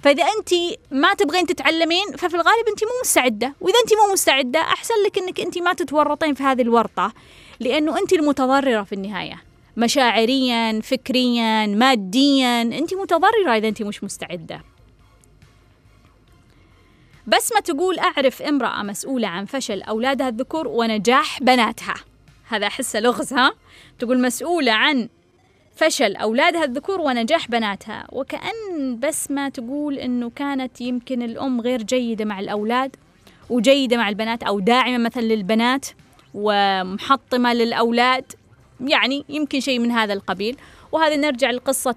[0.03, 0.49] فإذا أنت
[0.91, 3.55] ما تبغين تتعلمين ففي الغالب أنت مو مستعدة.
[3.61, 7.13] وإذا أنت مو مستعدة أحسن لك أنك أنت ما تتورطين في هذه الورطة
[7.61, 9.43] لأنه أنت المتضررة في النهاية.
[9.77, 14.63] مشاعريا فكريا ماديا أنت متضررة إذا أنت مش مستعدة.
[17.29, 21.95] بس ما تقول أعرف امرأة مسؤولة عن فشل أولادها الذكور ونجاح بناتها.
[22.49, 23.53] هذا أحسه لغز ها؟
[23.99, 25.09] تقول مسؤولة عن
[25.77, 28.07] فشل أولادها الذكور ونجاح بناتها.
[28.13, 32.97] وكأن بس ما تقول أنه كانت يمكن الأم غير جيدة مع الأولاد
[33.51, 35.87] وجيدة مع البنات أو داعمة مثلا للبنات
[36.35, 38.33] ومحطمة للأولاد.
[38.81, 40.57] يعني يمكن شيء من هذا القبيل.
[40.93, 41.97] وهذا نرجع لقصة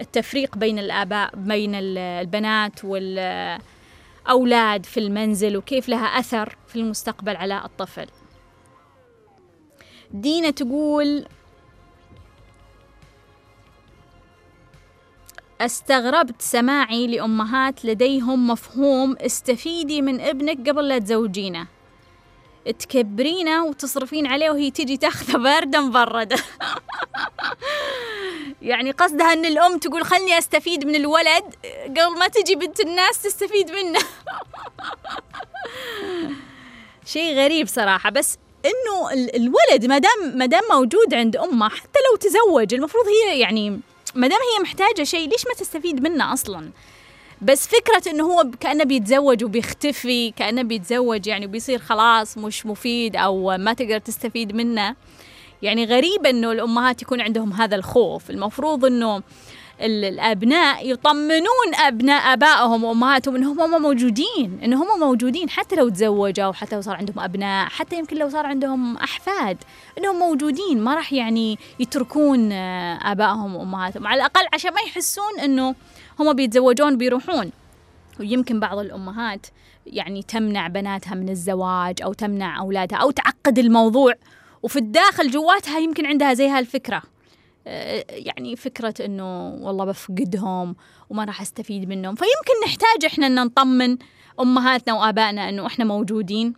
[0.00, 3.66] التفريق بين الآباء بين البنات والأولاد
[4.86, 8.06] في المنزل وكيف لها أثر في المستقبل على الطفل.
[10.10, 11.26] دينا تقول
[15.60, 21.73] أستغربت سماعي لأمهات لديهم مفهوم استفيدي من ابنك قبل لا تزوجينه.
[22.72, 26.36] تكبرينه وتصرفين عليه وهي تجي تاخذه بارده مبرده.
[28.62, 31.44] يعني قصدها إن الأم تقول خلني أستفيد من الولد
[31.84, 34.00] قبل ما تجي بنت الناس تستفيد منه.
[37.06, 42.16] شيء غريب صراحة بس إنه الولد ما دام ما دام موجود عند أمه حتى لو
[42.16, 43.80] تزوج المفروض هي يعني
[44.14, 46.70] ما دام هي محتاجة شيء ليش ما تستفيد منه أصلا؟
[47.42, 53.56] بس فكرة إنه هو كأنه بيتزوج وبيختفي كأنه بيتزوج يعني وبيصير خلاص مش مفيد أو
[53.58, 54.96] ما تقدر تستفيد منه.
[55.62, 58.30] يعني غريب إنه الأمهات يكون عندهم هذا الخوف.
[58.30, 59.22] المفروض إنه
[59.80, 66.76] الأبناء يطمنون أبناء آبائهم وأمهاتهم إنهم هم موجودين ان هم موجودين حتى لو تزوجوا حتى
[66.76, 69.58] لو صار عندهم أبناء حتى يمكن لو صار عندهم أحفاد
[69.98, 75.74] إنهم موجودين ما راح يعني يتركون آبائهم وأمهاتهم على الأقل عشان ما يحسون إنه
[76.20, 77.50] هم بيتزوجون بيروحون.
[78.20, 79.46] ويمكن بعض الأمهات
[79.86, 84.14] يعني تمنع بناتها من الزواج أو تمنع أولادها أو تعقد الموضوع
[84.62, 86.96] وفي الداخل جواتها يمكن عندها زي هالفكرة.
[86.96, 87.13] آه،
[87.66, 90.76] يعني فكرة إنه والله بفقدهم
[91.10, 92.14] وما راح أستفيد منهم.
[92.14, 93.96] فيمكن نحتاج إحنا إن نطمن
[94.40, 96.54] أمهاتنا وآبائنا إنه إحنا موجودين.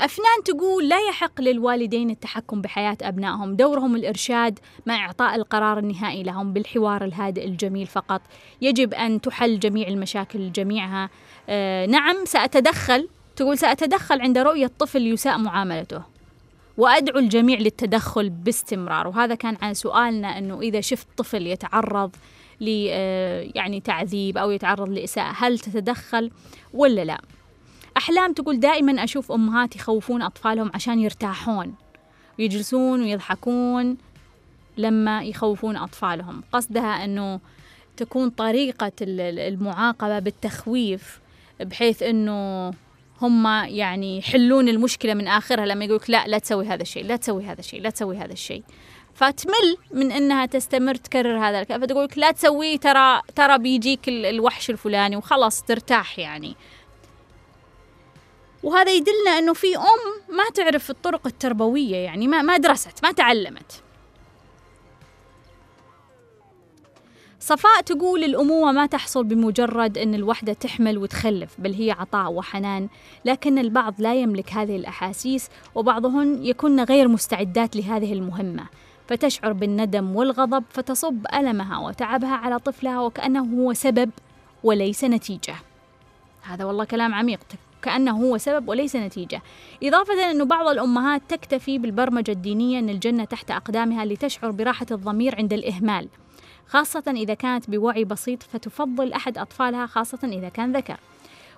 [0.00, 3.56] أفنان تقول لا يحق للوالدين التحكم بحياة أبنائهم.
[3.56, 8.20] دورهم الإرشاد مع إعطاء القرار النهائي لهم بالحوار الهادئ الجميل فقط.
[8.60, 11.10] يجب أن تحل جميع المشاكل جميعها.
[11.48, 13.08] آه نعم سأتدخل.
[13.36, 16.17] تقول سأتدخل عند رؤية طفل يساء معاملته.
[16.78, 19.08] وأدعو الجميع للتدخل باستمرار.
[19.08, 22.16] وهذا كان عن سؤالنا أنه إذا شفت طفل يتعرض
[22.60, 26.30] ل آه، يعني تعذيب أو يتعرض لإساءة هل تتدخل
[26.74, 27.20] ولا لا؟
[27.96, 31.74] أحلام تقول دائما أشوف أمهات يخوفون أطفالهم عشان يرتاحون
[32.38, 33.96] ويجلسون ويضحكون
[34.76, 36.42] لما يخوفون أطفالهم.
[36.52, 37.40] قصدها أنه
[37.96, 41.20] تكون طريقة المعاقبة بالتخويف
[41.60, 42.72] بحيث أنه
[43.22, 47.44] هم يعني يحلون المشكلة من آخرها لما يقولك لا لا تسوي هذا الشيء لا تسوي
[47.44, 48.62] هذا الشيء لا تسوي هذا الشيء.
[49.14, 51.60] فتمل من إنها تستمر تكرر هذا.
[51.60, 56.56] الكلام فتقولك لا تسويه ترى ترى بيجيك الوحش الفلاني وخلاص ترتاح يعني.
[58.62, 63.82] وهذا يدلنا إنه في أم ما تعرف الطرق التربوية يعني ما ما درست ما تعلمت.
[67.48, 72.88] صفاء تقول الأمومة ما تحصل بمجرد أن الوحدة تحمل وتخلف بل هي عطاء وحنان.
[73.24, 78.66] لكن البعض لا يملك هذه الأحاسيس وبعضهن يكن غير مستعدات لهذه المهمة.
[79.06, 84.10] فتشعر بالندم والغضب فتصب ألمها وتعبها على طفلها وكأنه هو سبب
[84.64, 85.54] وليس نتيجة.
[86.42, 87.40] هذا والله كلام عميق.
[87.82, 89.42] كأنه هو سبب وليس نتيجة.
[89.82, 95.52] إضافة أن بعض الأمهات تكتفي بالبرمجة الدينية أن الجنة تحت أقدامها لتشعر براحة الضمير عند
[95.52, 96.08] الإهمال.
[96.68, 100.96] خاصة إذا كانت بوعي بسيط فتفضل أحد أطفالها خاصة إذا كان ذكر.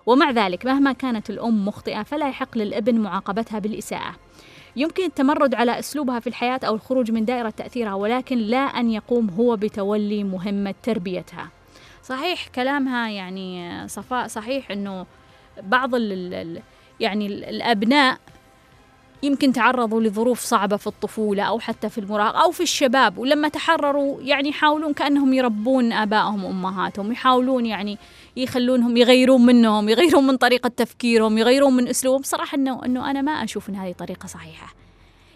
[0.07, 4.15] ومع ذلك مهما كانت الأم مخطئة فلا يحق للابن معاقبتها بالإساءة.
[4.77, 9.31] يمكن التمرد على أسلوبها في الحياة أو الخروج من دائرة تأثيرها ولكن لا أن يقوم
[9.31, 11.49] هو بتولي مهمة تربيتها.
[12.05, 15.07] صحيح كلامها يعني صفاء صحيح أنه
[15.63, 16.63] بعض ال
[17.01, 18.19] يعني الأبناء
[19.23, 24.21] يمكن تعرضوا لظروف صعبة في الطفولة أو حتى في المراهقة أو في الشباب ولما تحرروا
[24.21, 27.99] يعني يحاولون كأنهم يربون آبائهم وأمهاتهم يحاولون يعني
[28.37, 32.23] يخلونهم يغيرون منهم يغيرون من طريقة تفكيرهم يغيرون من أسلوبهم.
[32.23, 34.75] صراحة أنه, أنه أنا ما أشوف أن هذه طريقة صحيحة.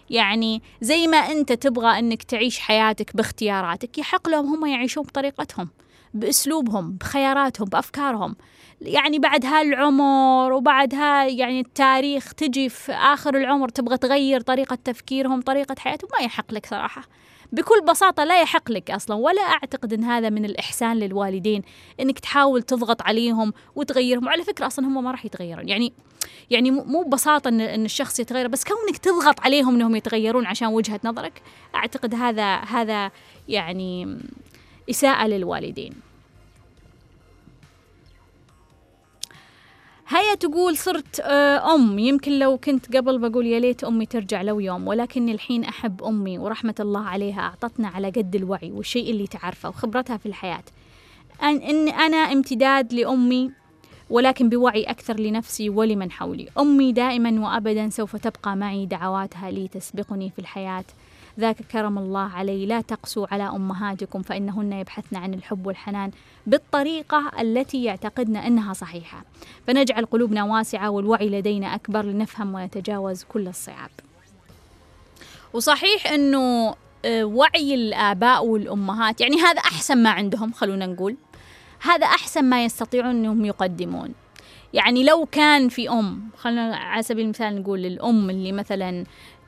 [0.09, 5.69] يعني زي ما أنت تبغى أنك تعيش حياتك باختياراتك يحق لهم هم يعيشون بطريقتهم
[6.13, 8.35] بأسلوبهم بخياراتهم بأفكارهم.
[8.81, 15.41] يعني بعد هالعمر وبعد ها يعني التاريخ تجي في آخر العمر تبغى تغير طريقة تفكيرهم
[15.41, 17.03] طريقة حياتهم ما يحق لك صراحة.
[17.51, 21.61] بكل بساطة لا يحق لك أصلا ولا أعتقد أن هذا من الإحسان للوالدين
[21.99, 24.25] أنك تحاول تضغط عليهم وتغيرهم.
[24.25, 25.69] وعلى فكرة أصلا هم ما راح يتغيرون.
[25.69, 25.93] يعني
[26.49, 30.99] يعني مو ببساطة أن, أن الشخص يتغير بس كونك تضغط عليهم أنهم يتغيرون عشان وجهة
[31.03, 31.41] نظرك
[31.75, 33.11] أعتقد هذا هذا
[33.47, 34.17] يعني
[34.89, 36.04] إساءة للوالدين.
[40.07, 41.99] هيا تقول صرت آه، أم.
[41.99, 46.37] يمكن لو كنت قبل بقول يا ليت أمي ترجع لو يوم ولكني الحين أحب أمي
[46.37, 50.63] ورحمة الله عليها أعطتنا على قد الوعي والشيء اللي تعرفه وخبرتها في الحياة.
[51.43, 53.51] أن إن أنا امتداد لأمي
[54.09, 56.47] ولكن بوعي أكثر لنفسي ولمن حولي.
[56.59, 60.85] أمي دائما وأبدا سوف تبقى معي دعواتها لي تسبقني في الحياة.
[61.39, 66.11] ذاك كرم الله علي لا تقسوا على أمهاتكم فإنهن يبحثن عن الحب والحنان
[66.47, 69.23] بالطريقة التي يعتقدن أنها صحيحة.
[69.67, 73.91] فنجعل قلوبنا واسعة والوعي لدينا أكبر لنفهم ونتجاوز كل الصعاب.
[75.53, 81.15] وصحيح أنه آه، وعي الآباء والأمهات يعني هذا أحسن ما عندهم خلونا نقول.
[81.79, 84.13] هذا أحسن ما يستطيعون أنهم يقدمون.
[84.73, 89.05] يعني لو كان في أم خلينا على سبيل المثال نقول الأم اللي مثلا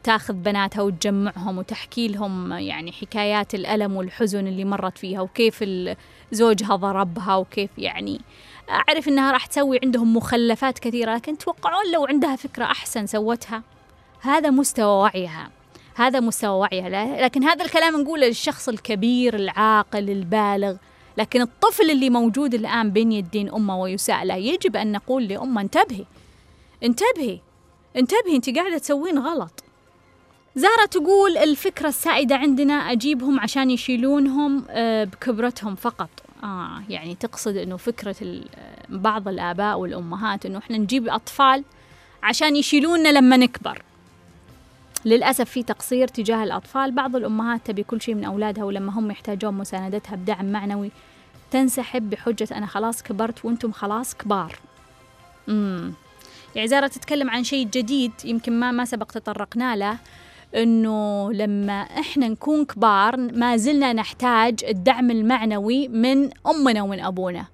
[0.08, 5.64] تاخذ بناتها وتجمعهم وتحكي لهم يعني حكايات الألم والحزن اللي مرت فيها وكيف
[6.32, 8.22] زوجها ضربها وكيف يعني.
[8.70, 13.64] أعرف إنها راح تسوي عندهم مخلفات كثيرة لكن توقعون لو عندها فكرة أحسن سوتها؟
[14.22, 15.50] هذا مستوى وعيها.
[15.96, 16.90] هذا مستوى وعيها.
[17.22, 20.76] لكن هذا الكلام نقوله للشخص الكبير العاقل البالغ.
[21.18, 26.06] لكن الطفل اللي موجود الآن بين يدين أمه ويساء له يجب أن نقول لأمه انتبهي.
[26.84, 27.40] انتبهي.
[27.96, 29.67] انتبهي انت قاعدة تسوين غلط.
[30.58, 36.10] زارة تقول الفكرة السائدة عندنا أجيبهم عشان يشيلونهم آه، بكبرتهم فقط.
[36.44, 38.16] آه يعني تقصد أنه فكرة
[38.90, 41.64] بعض الآباء والأمهات أنه إحنا نجيب أطفال
[42.24, 43.82] عشان يشيلوننا لما نكبر.
[45.06, 46.92] للأسف في تقصير تجاه الأطفال.
[46.92, 50.92] بعض الأمهات تبي كل شيء من أولادها ولما هم يحتاجون مساندتها بدعم معنوي
[51.52, 54.60] تنسحب بحجة أنا خلاص كبرت وأنتم خلاص كبار.
[55.50, 55.94] امم
[56.56, 59.98] يعني زارة تتكلم عن شيء جديد يمكن ما ما سبق تطرقنا له.
[60.58, 67.46] إنه لما إحنا نكون كبار ما زلنا نحتاج الدعم المعنوي من أمنا ومن أبونا.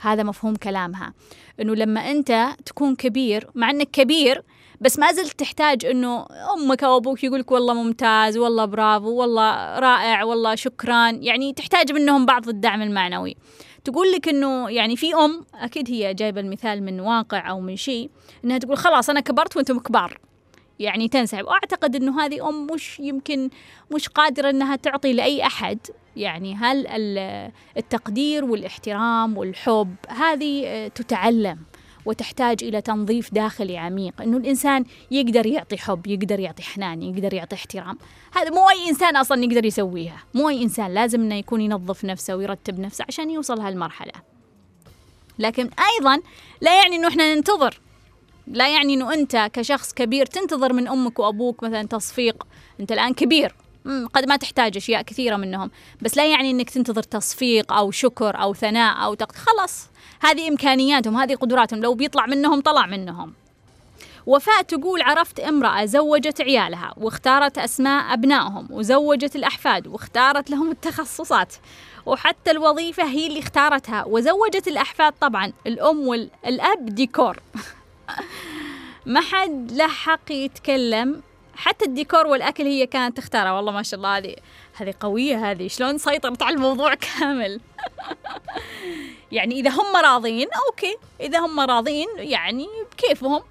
[0.00, 1.12] هذا مفهوم كلامها.
[1.60, 4.42] إنه لما أنت تكون كبير مع إنك كبير
[4.80, 10.24] بس ما زلت تحتاج إنه أمك أو أبوك يقولك والله ممتاز والله برافو والله رائع
[10.24, 13.36] والله شكرا يعني تحتاج منهم بعض الدعم المعنوي.
[13.84, 18.10] تقول لك إنه يعني في أم أكيد هي جايبة المثال من واقع أو من شيء
[18.44, 20.18] إنها تقول خلاص أنا كبرت وأنتم كبار.
[20.78, 21.44] يعني تنسحب.
[21.44, 23.50] وأعتقد إنه هذه أم مش يمكن
[23.94, 25.78] مش قادرة إنها تعطي لأي أحد.
[26.16, 26.86] يعني هل
[27.76, 31.58] التقدير والإحترام والحب هذه تتعلم
[32.06, 34.22] وتحتاج إلى تنظيف داخلي عميق.
[34.22, 37.98] إنه الإنسان يقدر يعطي حب يقدر يعطي حنان يقدر يعطي احترام.
[38.32, 40.24] هذا مو أي إنسان أصلا يقدر يسويها.
[40.34, 40.94] مو أي إنسان.
[40.94, 44.12] لازم إنه يكون ينظف نفسه ويرتب نفسه عشان يوصل هالمرحلة.
[45.38, 46.20] لكن أيضا
[46.60, 47.80] لا يعني إنه إحنا ننتظر.
[48.46, 52.46] لا يعني إنه أنت كشخص كبير تنتظر من أمك وأبوك مثلا تصفيق.
[52.80, 53.54] أنت الآن كبير.
[54.14, 55.70] قد ما تحتاج أشياء كثيرة منهم.
[56.02, 59.88] بس لا يعني إنك تنتظر تصفيق أو شكر أو ثناء أو تقد خلاص
[60.20, 61.80] هذه إمكانياتهم هذه قدراتهم.
[61.80, 63.32] لو بيطلع منهم طلع منهم.
[64.26, 71.54] وفاء تقول عرفت امرأة زوجت عيالها واختارت أسماء أبنائهم وزوجت الأحفاد واختارت لهم التخصصات.
[72.06, 74.04] وحتى الوظيفة هي اللي اختارتها.
[74.04, 77.38] وزوجت الأحفاد طبعا الأم والأب ديكور.
[79.06, 81.22] ما حد له حق يتكلم.
[81.56, 84.36] حتى الديكور والأكل هي كانت تختارها والله ما شاء الله هذه
[84.74, 85.68] هذه قوية هذه.
[85.68, 87.60] شلون سيطرت على الموضوع كامل.
[89.32, 90.96] يعني إذا هم راضين okay.
[91.20, 93.42] إذا هم راضين يعني بكيفهم.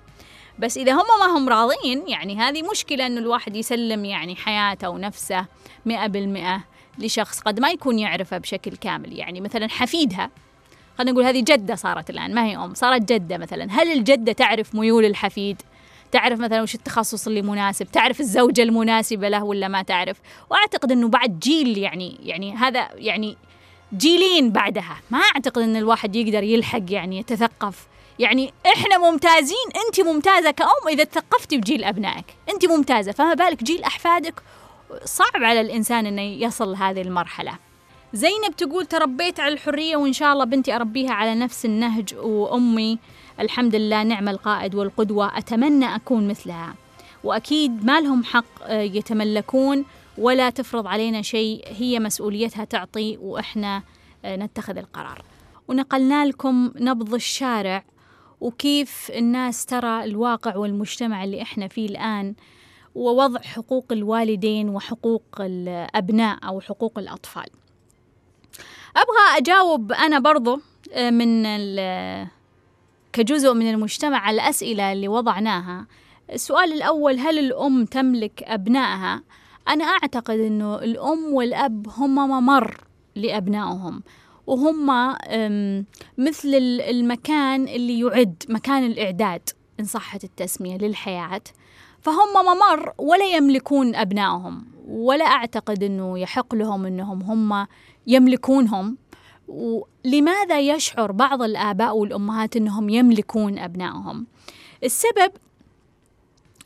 [0.59, 5.45] بس إذا هم ما هم راضين يعني هذه مشكلة إنه الواحد يسلم يعني حياته ونفسه
[5.85, 6.63] مئة بالمئة
[6.99, 9.13] لشخص قد ما يكون يعرفه بشكل كامل.
[9.13, 10.29] يعني مثلا حفيدها.
[10.97, 13.67] خلينا نقول هذه جدة صارت الآن ما هي أم صارت جدة مثلا.
[13.71, 15.61] هل الجدة تعرف ميول الحفيد؟
[16.11, 20.17] تعرف مثلا وش التخصص اللي مناسب؟ تعرف الزوجة المناسبة له ولا ما تعرف؟
[20.49, 23.37] وأعتقد أنه بعد جيل يعني يعني هذا يعني
[23.97, 24.97] جيلين بعدها.
[25.11, 27.87] ما أعتقد أن الواحد يقدر يلحق يعني يتثقف.
[28.19, 32.25] يعني إحنا ممتازين أنت ممتازة كأم إذا تثقفتي بجيل أبنائك.
[32.53, 34.41] أنت ممتازة فما بالك جيل أحفادك؟
[35.05, 37.57] صعب على الإنسان إنه يصل لهذه المرحلة.
[38.13, 42.99] زينب تقول تربيت على الحرية وإن شاء الله بنتي أربيها على نفس النهج وأمي.
[43.39, 46.75] الحمد لله نعم القائد والقدوة أتمنى أكون مثلها.
[47.23, 49.85] وأكيد ما لهم حق آه، يتملكون
[50.17, 51.65] ولا تفرض علينا شيء.
[51.67, 53.83] هي مسؤوليتها تعطي وإحنا
[54.25, 55.21] آه، نتخذ القرار.
[55.67, 57.83] ونقلنا لكم نبض الشارع
[58.41, 62.33] وكيف الناس ترى الواقع والمجتمع اللي إحنا فيه الآن
[62.95, 67.62] ووضع حقوق الوالدين وحقوق الأبناء أو حقوق الأطفال.
[68.97, 70.59] أبغى أجاوب أنا برضو
[70.93, 71.43] آه، من
[73.13, 75.87] كجزء من المجتمع على الأسئلة اللي وضعناها
[76.33, 79.23] السؤال الأول هل الأم تملك أبنائها؟
[79.67, 82.77] أنا أعتقد أنه الأم والأب هم ممر
[83.15, 84.03] لأبنائهم
[84.47, 84.87] وهم
[86.17, 86.49] مثل
[86.89, 91.41] المكان اللي يعد مكان الإعداد إن صحت التسمية للحياة
[92.01, 97.67] فهم ممر ولا يملكون أبنائهم ولا أعتقد أنه يحق لهم أنهم هم
[98.07, 98.97] يملكونهم
[99.47, 104.25] ولماذا يشعر بعض الآباء والأمهات أنهم يملكون أبنائهم؟
[104.83, 105.31] السبب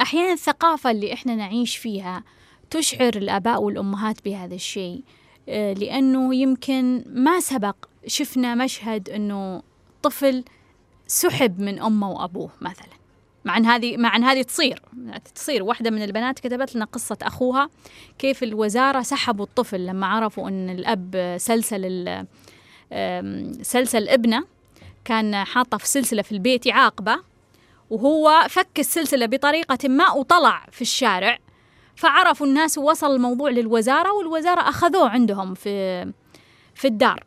[0.02, 2.24] أحيانا الثقافة اللي إحنا نعيش فيها
[2.70, 5.04] تشعر الآباء والأمهات بهذا الشيء
[5.50, 7.76] آه، لأنه يمكن ما سبق
[8.08, 9.62] شفنا مشهد أنه
[10.04, 10.44] طفل
[11.08, 12.97] سحب من أمه وأبوه مثلا
[13.48, 14.82] مع إن هذه مع إن هذه تصير.
[15.36, 15.64] تصير.
[15.64, 17.70] واحدة من البنات كتبت لنا قصة أخوها
[18.20, 22.26] كيف الوزارة سحبوا الطفل لما عرفوا إن الأب سلسل
[23.62, 24.44] سلسل ابنه
[25.06, 27.18] كان حاطه في سلسلة في البيت يعاقبه
[27.90, 31.38] وهو فك السلسلة بطريقة ما وطلع في الشارع.
[31.96, 36.04] فعرفوا الناس ووصل الموضوع للوزارة والوزارة أخذوه عندهم في
[36.76, 37.24] في الدار.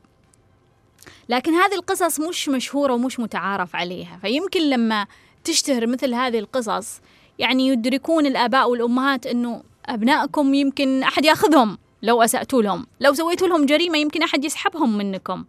[1.29, 4.19] لكن هذه القصص مش مشهورة ومش متعارف عليها.
[4.23, 5.07] فيمكن لما
[5.45, 7.01] تشتهر مثل هذه القصص.
[7.39, 12.87] يعني يدركون الآباء والأمهات إنه أبنائكم يمكن أحد يأخذهم لو أسأتوا لهم.
[13.01, 15.45] لو سويتوا لهم جريمة يمكن أحد يسحبهم منكم.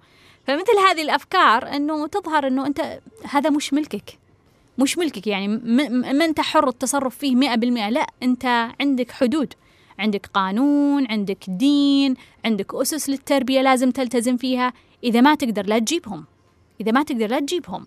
[0.48, 4.18] فمثل هذه الأفكار إنه تظهر إنه أنت هذا مش ملكك.
[4.78, 7.89] مش ملكك يعني ما أنت حر التصرف فيه مئة بالمئة.
[7.89, 8.46] لا أنت
[8.80, 9.54] عندك حدود.
[10.00, 12.16] عندك قانون عندك دين
[12.46, 14.74] عندك أسس للتربية لازم تلتزم فيها.
[15.04, 16.26] إذا ما تقدر لا تجيبهم.
[16.82, 17.86] إذا ما تقدر لا تجيبهم.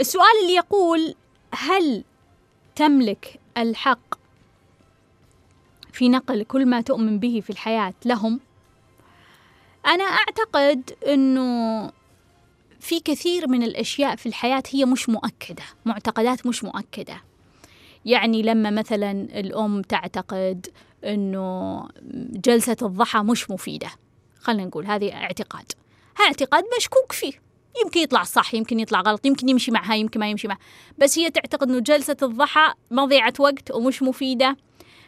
[0.00, 1.14] السؤال اللي يقول
[1.54, 2.04] هل
[2.76, 4.14] تملك الحق
[5.92, 8.40] في نقل كل ما تؤمن به في الحياة لهم؟
[9.86, 11.92] أنا أعتقد أنه
[12.80, 17.22] في كثير من الأشياء في الحياة هي مش مؤكدة معتقدات مش مؤكدة.
[18.04, 20.66] يعني لما مثلا الأم تعتقد
[21.04, 21.88] أنه
[22.44, 23.90] جلسة الضحى مش مفيدة
[24.40, 25.72] خلينا نقول هذه اعتقاد.
[26.16, 27.49] هذا اعتقاد مشكوك فيه.
[27.84, 30.58] يمكن يطلع صح يمكن يطلع غلط يمكن يمشي معها يمكن ما يمشي معها.
[30.98, 34.56] بس هي تعتقد أنه جلسة الضحى مضيعة وقت ومش مفيدة.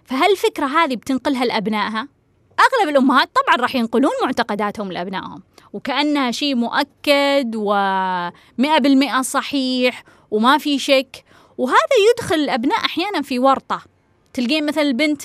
[0.04, 2.08] فهالفكرة هذه بتنقلها لأبنائها؟
[2.60, 5.42] أغلب الأمهات طبعا راح ينقلون معتقداتهم لأبنائهم.
[5.72, 11.24] وكأنها شيء مؤكد ومئة بالمئة صحيح وما في شك.
[11.58, 13.82] وهذا يدخل الأبناء أحيانا في ورطة.
[14.32, 15.22] تلقين مثلا البنت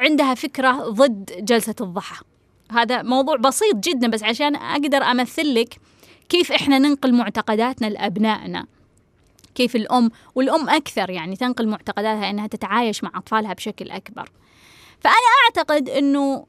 [0.00, 2.24] عندها فكرة ضد جلسة الضحى.
[2.70, 5.74] هذا موضوع بسيط جدا بس عشان أقدر أمثل لك
[6.28, 8.66] كيف إحنا ننقل معتقداتنا لأبنائنا؟
[9.54, 14.30] كيف الأم؟ والأم أكثر يعني تنقل معتقداتها أنها تتعايش مع أطفالها بشكل أكبر.
[15.00, 15.14] فأنا
[15.44, 16.46] أعتقد أنه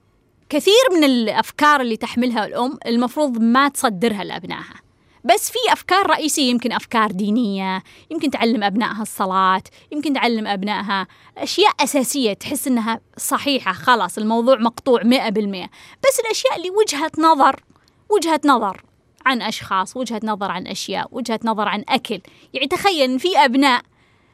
[0.49, 4.85] كثير من الأفكار اللي تحملها الأم المفروض ما تصدرها لأبنائها.
[5.23, 11.07] بس في أفكار رئيسية يمكن أفكار دينية يمكن تعلم أبنائها الصلاة يمكن تعلم أبنائها
[11.37, 15.69] أشياء أساسية تحس أنها صحيحة خلاص الموضوع مقطوع مئة بالمئة.
[16.03, 17.63] بس الأشياء اللي وجهة نظر
[18.09, 18.81] وجهة نظر.
[19.25, 22.21] عن أشخاص وجهة نظر عن أشياء وجهة نظر عن أكل.
[22.53, 23.81] يعني تخيل إن في أبناء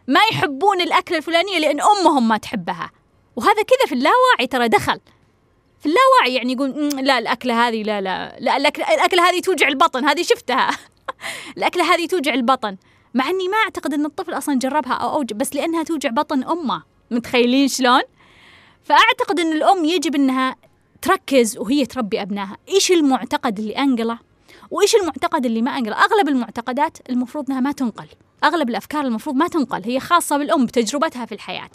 [0.08, 2.92] ما يحبون الأكلة الفلانية لأن أمهم ما تحبها.
[3.36, 5.00] وهذا كذا في اللاواعي ترى دخل.
[5.80, 10.06] في اللاوعي يعني يقول لا الأكلة هذه لا لا لا الأكلة, الأكلة هذه توجع البطن
[10.06, 10.70] هذه شفتها.
[11.58, 12.78] الأكلة هذه توجع البطن.
[13.14, 16.84] مع إني ما أعتقد إن الطفل أصلا جربها أو اوجع بس لأنها توجع بطن أمه.
[17.12, 18.02] متخيلين شلون؟
[18.84, 20.56] فأعتقد إن الأم يجب إنها
[21.02, 22.58] تركز وهي تربي أبنائها.
[22.70, 24.31] إيش المعتقد اللي أنقله؟
[24.72, 28.08] وإيش المعتقد اللي ما انقله أغلب المعتقدات المفروض إنها ما تنقل.
[28.44, 29.82] أغلب الأفكار المفروض ما تنقل.
[29.86, 31.70] هي خاصة بالأم بتجربتها في الحياة.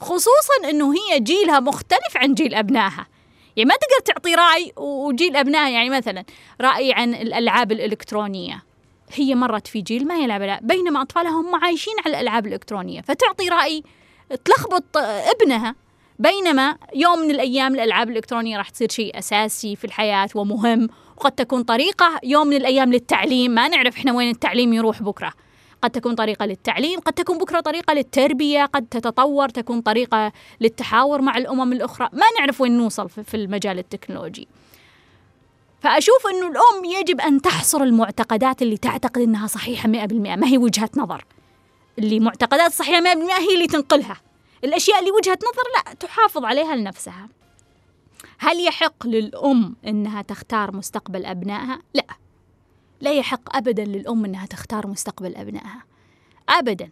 [0.00, 3.06] خصوصا إنه هي جيلها مختلف عن جيل أبنائها.
[3.56, 6.24] يعني ما تقدر تعطي رأي وجيل ابنائها يعني مثلا
[6.60, 8.62] رأي عن الألعاب الإلكترونية.
[9.12, 13.00] هي مرت في جيل ما يلعب ألعاب بينما أطفالها هم عايشين على الألعاب الإلكترونية.
[13.00, 13.82] فتعطي رأي
[14.44, 15.74] تلخبط ابنها.
[16.18, 21.62] بينما يوم من الأيام الألعاب الإلكترونية راح تصير شيء أساسي في الحياة ومهم وقد تكون
[21.62, 23.50] طريقة يوم من الأيام للتعليم.
[23.50, 25.32] ما نعرف إحنا وين التعليم يروح بكرة.
[25.82, 31.36] قد تكون طريقة للتعليم قد تكون بكرة طريقة للتربية قد تتطور تكون طريقة للتحاور مع
[31.36, 32.08] الأمم الأخرى.
[32.12, 34.48] ما نعرف وين نوصل في المجال التكنولوجي.
[35.80, 40.90] فأشوف أنه الأم يجب أن تحصر المعتقدات اللي تعتقد أنها صحيحة 100% ما هي وجهة
[40.96, 41.24] نظر.
[41.98, 43.04] اللي معتقدات صحيحة 100%
[43.38, 44.16] هي اللي تنقلها.
[44.64, 47.28] الأشياء اللي وجهة نظر لا تحافظ عليها لنفسها.
[48.42, 52.06] هل يحق للأم أنها تختار مستقبل أبنائها؟ لا.
[53.00, 55.84] لا يحق أبدا للأم أنها تختار مستقبل أبنائها.
[56.48, 56.90] أبدا.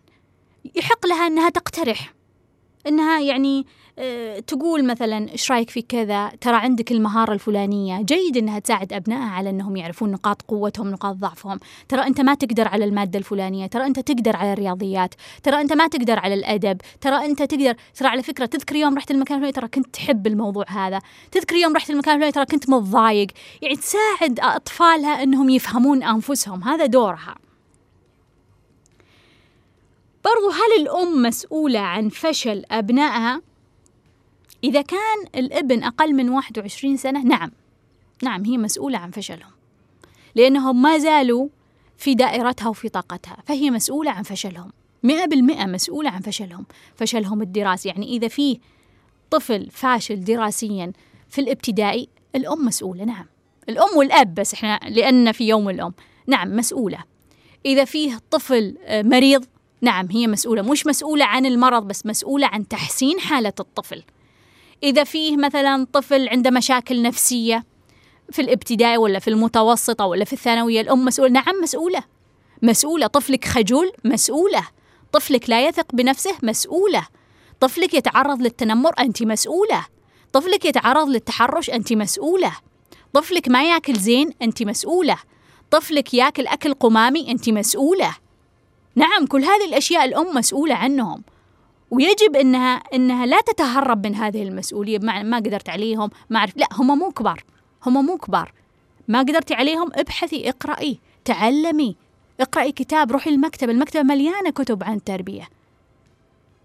[0.74, 2.14] يحق لها أنها تقترح.
[2.86, 3.66] أنها يعني
[4.46, 8.02] تقول مثلا إيش رأيك في كذا؟ ترى عندك المهارة الفلانية.
[8.02, 11.60] جيد إنها تساعد أبنائها على إنهم يعرفون نقاط قوتهم نقاط ضعفهم.
[11.88, 13.66] ترى أنت ما تقدر على المادة الفلانية.
[13.66, 15.14] ترى أنت تقدر على الرياضيات.
[15.42, 16.80] ترى أنت ما تقدر على الأدب.
[17.00, 20.64] ترى أنت تقدر ترى على فكرة تذكر يوم رحت المكان الفلاني ترى كنت تحب الموضوع
[20.68, 21.00] هذا.
[21.32, 23.28] تذكر يوم رحت المكان الفلاني ترى كنت متضايق.
[23.62, 26.64] يعني تساعد أطفالها إنهم يفهمون أنفسهم.
[26.64, 27.34] هذا دورها.
[30.24, 33.49] برضو هل الأم مسؤولة عن فشل أبنائها؟
[34.64, 37.50] إذا كان الابن أقل من 21 سنة نعم.
[38.22, 39.50] نعم هي مسؤولة عن فشلهم.
[40.34, 41.48] لأنهم ما زالوا
[41.98, 44.72] في دائرتها وفي طاقتها فهي مسؤولة عن فشلهم.
[45.02, 47.88] مئة بالمئة مسؤولة عن فشلهم فشلهم الدراسي.
[47.88, 48.58] يعني إذا فيه
[49.30, 50.92] طفل فاشل دراسيا
[51.28, 53.26] في الابتدائي الأم مسؤولة نعم.
[53.68, 55.94] الأم والأب بس إحنا لأن في يوم الأم.
[56.26, 57.04] نعم مسؤولة.
[57.66, 59.44] إذا فيه طفل آه، مريض
[59.80, 60.62] نعم هي مسؤولة.
[60.62, 64.02] مش مسؤولة عن المرض بس مسؤولة عن تحسين حالة الطفل.
[64.82, 67.64] إذا فيه مثلا طفل عنده مشاكل نفسية
[68.32, 71.32] في الابتدائي ولا في المتوسطة ولا في الثانوية الأم مسؤولة.
[71.32, 72.02] نعم مسؤولة.
[72.62, 73.06] مسؤولة.
[73.06, 74.68] طفلك خجول؟ مسؤولة.
[75.12, 77.06] طفلك لا يثق بنفسه؟ مسؤولة.
[77.60, 79.86] طفلك يتعرض للتنمر؟ أنت مسؤولة.
[80.32, 82.52] طفلك يتعرض للتحرش؟ أنت مسؤولة.
[83.12, 85.16] طفلك ما ياكل زين؟ أنت مسؤولة.
[85.70, 88.16] طفلك ياكل أكل قمامي؟ أنت مسؤولة.
[88.94, 91.22] نعم كل هذه الأشياء الأم مسؤولة عنهم.
[91.90, 96.66] ويجب انها إنها لا تتهرب من هذه المسؤولية بمعنى ما قدرت عليهم ما اعرف لا
[96.72, 97.44] هم مو كبار
[97.86, 98.52] هم مو كبار.
[99.08, 101.96] ما قدرتي عليهم ابحثي اقرأي تعلمي
[102.40, 105.48] اقرأي كتاب روحي المكتبة المكتبة مليانة كتب عن التربية.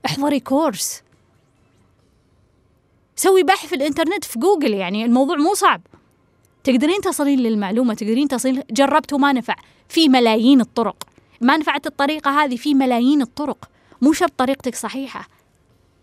[0.05, 1.03] احضري كورس.
[3.15, 5.81] سوي بحث في الإنترنت في جوجل يعني الموضوع مو صعب.
[6.63, 9.55] تقدرين تصلين للمعلومة تقدرين تصلين جربت وما نفع.
[9.89, 11.03] في ملايين الطرق.
[11.41, 13.69] ما نفعت الطريقة هذه في ملايين الطرق.
[14.01, 15.27] مو شرط طريقتك صحيحة.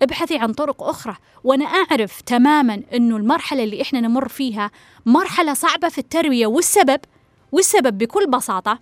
[0.02, 1.16] ابحثي عن طرق أخرى.
[1.44, 4.70] وأنا أعرف تماما أنه المرحلة اللي إحنا نمر فيها
[5.06, 6.46] مرحلة صعبة في التربية.
[6.46, 7.00] والسبب؟
[7.52, 8.78] والسبب بكل بساطة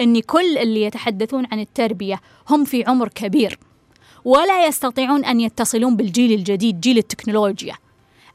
[0.00, 2.20] أن كل اللي يتحدثون عن التربية
[2.50, 3.58] هم في عمر كبير.
[4.24, 7.74] ولا يستطيعون أن يتصلون بالجيل الجديد جيل التكنولوجيا.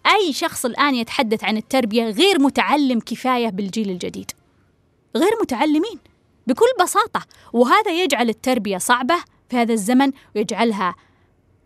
[0.05, 4.31] أي شخص الآن يتحدث عن التربية غير متعلم كفاية بالجيل الجديد.
[5.15, 5.99] غير متعلمين.
[6.47, 7.21] بكل بساطة.
[7.53, 9.15] وهذا يجعل التربية صعبة
[9.49, 10.95] في هذا الزمن ويجعلها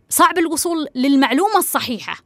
[0.10, 2.18] صعب الوصول للمعلومة الصحيحة.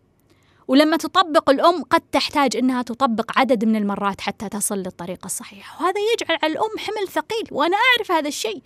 [0.67, 5.83] ولما تطبق الأم قد تحتاج أنها تطبق عدد من المرات حتى تصل للطريقة الصحيحة.
[5.83, 8.61] وهذا يجعل على الأم حمل ثقيل وأنا أعرف هذا الشيء.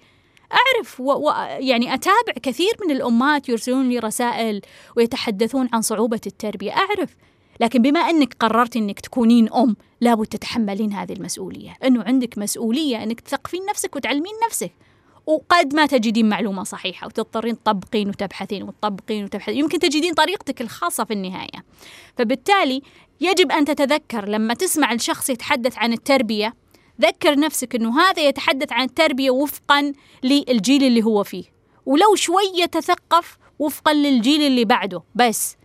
[0.51, 1.11] أعرف و...
[1.13, 1.31] و...
[1.59, 4.61] يعني أتابع كثير من الأمات يرسلون لي رسائل
[4.97, 7.15] ويتحدثون عن صعوبة التربية أعرف.
[7.59, 11.77] لكن بما أنك قررت أنك تكونين أم لابد تتحملين هذه المسؤولية.
[11.83, 14.71] أنه عندك مسؤولية أنك تثقفين نفسك وتعلمين نفسك.
[15.32, 19.57] وقد ما تجدين معلومة صحيحة وتضطرين تطبقين وتبحثين وتطبقين وتبحثين.
[19.57, 21.65] يمكن تجدين طريقتك الخاصة في النهاية.
[22.17, 22.82] فبالتالي
[23.21, 26.53] يجب أن تتذكر لما تسمع الشخص يتحدث عن التربية
[27.01, 31.43] ذكر نفسك أنه هذا يتحدث عن التربية وفقا للجيل اللي هو فيه.
[31.86, 35.03] ولو شوي يتثقف وفقا للجيل اللي بعده.
[35.15, 35.57] بس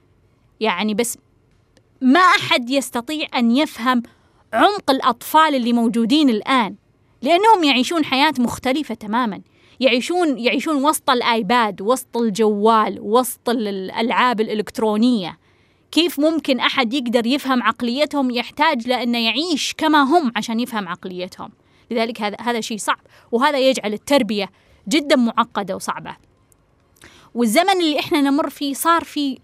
[0.60, 1.18] يعني بس
[2.00, 4.02] ما أحد يستطيع أن يفهم
[4.52, 6.74] عمق الأطفال اللي موجودين الآن
[7.22, 9.40] لأنهم يعيشون حياة مختلفة تماما.
[9.80, 15.38] يعيشون يعيشون وسط الآيباد وسط الجوال وسط الألعاب الإلكترونية.
[15.90, 21.50] كيف ممكن أحد يقدر يفهم عقليتهم؟ يحتاج لأنه يعيش كما هم عشان يفهم عقليتهم.
[21.90, 23.00] لذلك هذا هذا شيء صعب
[23.32, 24.50] وهذا يجعل التربية
[24.88, 26.16] جدا معقدة وصعبة.
[27.34, 29.38] والزمن اللي إحنا نمر فيه صار في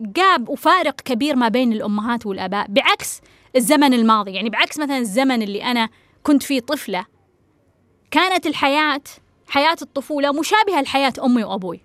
[0.00, 2.66] جاب وفارق كبير ما بين الأمهات والآباء.
[2.68, 3.20] بعكس
[3.56, 5.88] الزمن الماضي يعني بعكس مثلا الزمن اللي أنا
[6.22, 7.06] كنت فيه طفلة
[8.10, 9.00] كانت الحياة
[9.52, 11.80] حياة الطفولة مشابهة لحياة أمي وأبوي.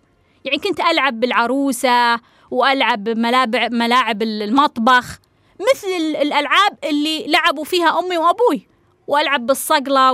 [0.45, 2.20] يعني كنت ألعب بالعروسة
[2.51, 5.20] وألعب ملاعب ملاعب المطبخ
[5.59, 5.88] مثل
[6.22, 8.68] الألعاب اللي لعبوا فيها أمي وأبوي.
[9.07, 10.13] وألعب بالصقلة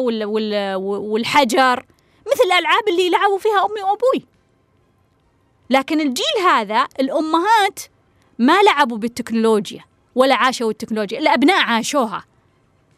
[0.79, 1.85] والحجر
[2.27, 4.25] مثل الألعاب اللي لعبوا فيها أمي وأبوي.
[5.69, 7.79] لكن الجيل هذا الأمهات
[8.39, 9.85] ما لعبوا بالتكنولوجيا
[10.15, 12.25] ولا عاشوا التكنولوجيا الأبناء عاشوها.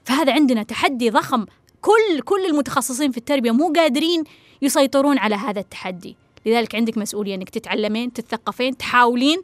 [0.05, 1.45] فهذا عندنا تحدي ضخم.
[1.81, 4.23] كل كل المتخصصين في التربية مو قادرين
[4.61, 6.15] يسيطرون على هذا التحدي.
[6.45, 9.41] لذلك عندك مسؤولية إنك تتعلمين تتثقفين تحاولين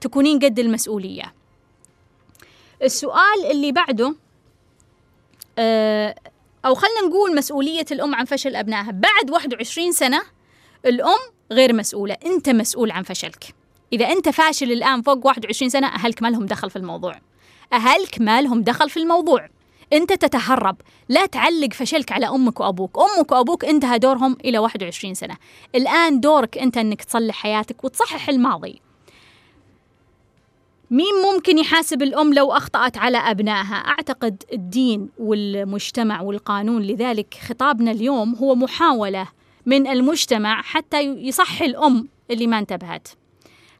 [0.00, 1.34] تكونين قد المسؤولية.
[2.82, 4.14] السؤال اللي بعده
[5.58, 6.14] آه،
[6.64, 8.90] أو خلينا نقول مسؤولية الأم عن فشل أبنائها.
[8.90, 10.22] بعد 21 سنة
[10.86, 11.18] الأم
[11.52, 13.54] غير مسؤولة أنت مسؤول عن فشلك.
[13.92, 17.20] إذا أنت فاشل الآن فوق 21 سنة أهلك ما لهم دخل في الموضوع.
[17.72, 19.48] أهلك ما لهم دخل في الموضوع.
[19.92, 20.76] انت تتهرب.
[21.08, 22.98] لا تعلق فشلك على أمك وأبوك.
[22.98, 25.36] أمك وأبوك انتهى دورهم إلى 21 سنة.
[25.74, 28.80] الآن دورك أنت إنك تصلح حياتك وتصحح الماضي.
[30.90, 36.82] مين ممكن يحاسب الأم لو أخطأت على أبنائها؟ أعتقد الدين والمجتمع والقانون.
[36.82, 39.28] لذلك خطابنا اليوم هو محاولة
[39.66, 43.08] من المجتمع حتى يصحي الأم اللي ما انتبهت.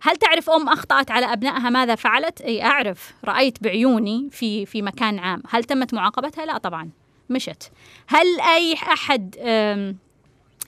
[0.03, 3.15] هل تعرف أم أخطأت على أبنائها ماذا فعلت؟ أي أعرف.
[3.25, 5.43] رأيت بعيوني في في مكان عام.
[5.51, 6.91] هل تمت معاقبتها؟ لا طبعا.
[7.31, 7.73] مشت.
[8.07, 9.37] هل أي أحد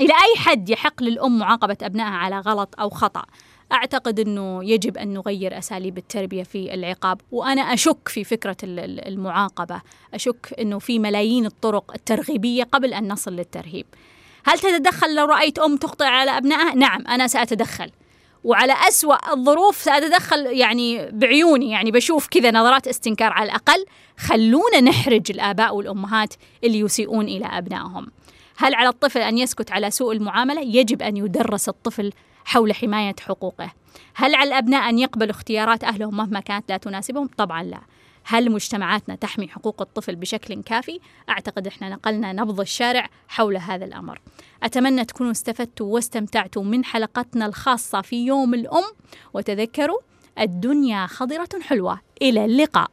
[0.01, 3.25] إلى أي حد يحق للأم معاقبة أبنائها على غلط أو خطأ؟
[3.73, 7.21] أعتقد أنه يجب أن نغير أساليب التربية في العقاب.
[7.31, 9.83] وأنا أشك في فكرة المعاقبة.
[10.15, 13.87] أشك أنه في ملايين الطرق الترغيبية قبل أن نصل للترهيب.
[14.45, 17.91] هل تتدخل لو رأيت أم تخطئ على أبنائها؟ نعم أنا سأتدخل.
[18.45, 23.85] وعلى أسوأ الظروف سأتدخل يعني بعيوني يعني بشوف كذا نظرات استنكار على الأقل
[24.19, 26.35] خلونا نحرج الآباء والأمهات
[26.65, 28.07] اللي يسيئون إلى أبنائهم
[28.57, 32.13] هل على الطفل أن يسكت على سوء المعاملة؟ يجب أن يدرس الطفل
[32.45, 33.73] حول حماية حقوقه
[34.15, 37.81] هل على الأبناء أن يقبلوا اختيارات أهلهم مهما كانت لا تناسبهم؟ طبعا لا
[38.25, 44.21] هل مجتمعاتنا تحمي حقوق الطفل بشكل كافي؟ أعتقد إحنا نقلنا نبض الشارع حول هذا الأمر.
[44.63, 48.85] أتمنى تكونوا استفدتوا واستمتعتوا من حلقتنا الخاصة في يوم الأم.
[49.35, 49.99] وتذكروا
[50.39, 52.01] الدنيا خضرة حلوة.
[52.23, 52.91] إلى اللقاء.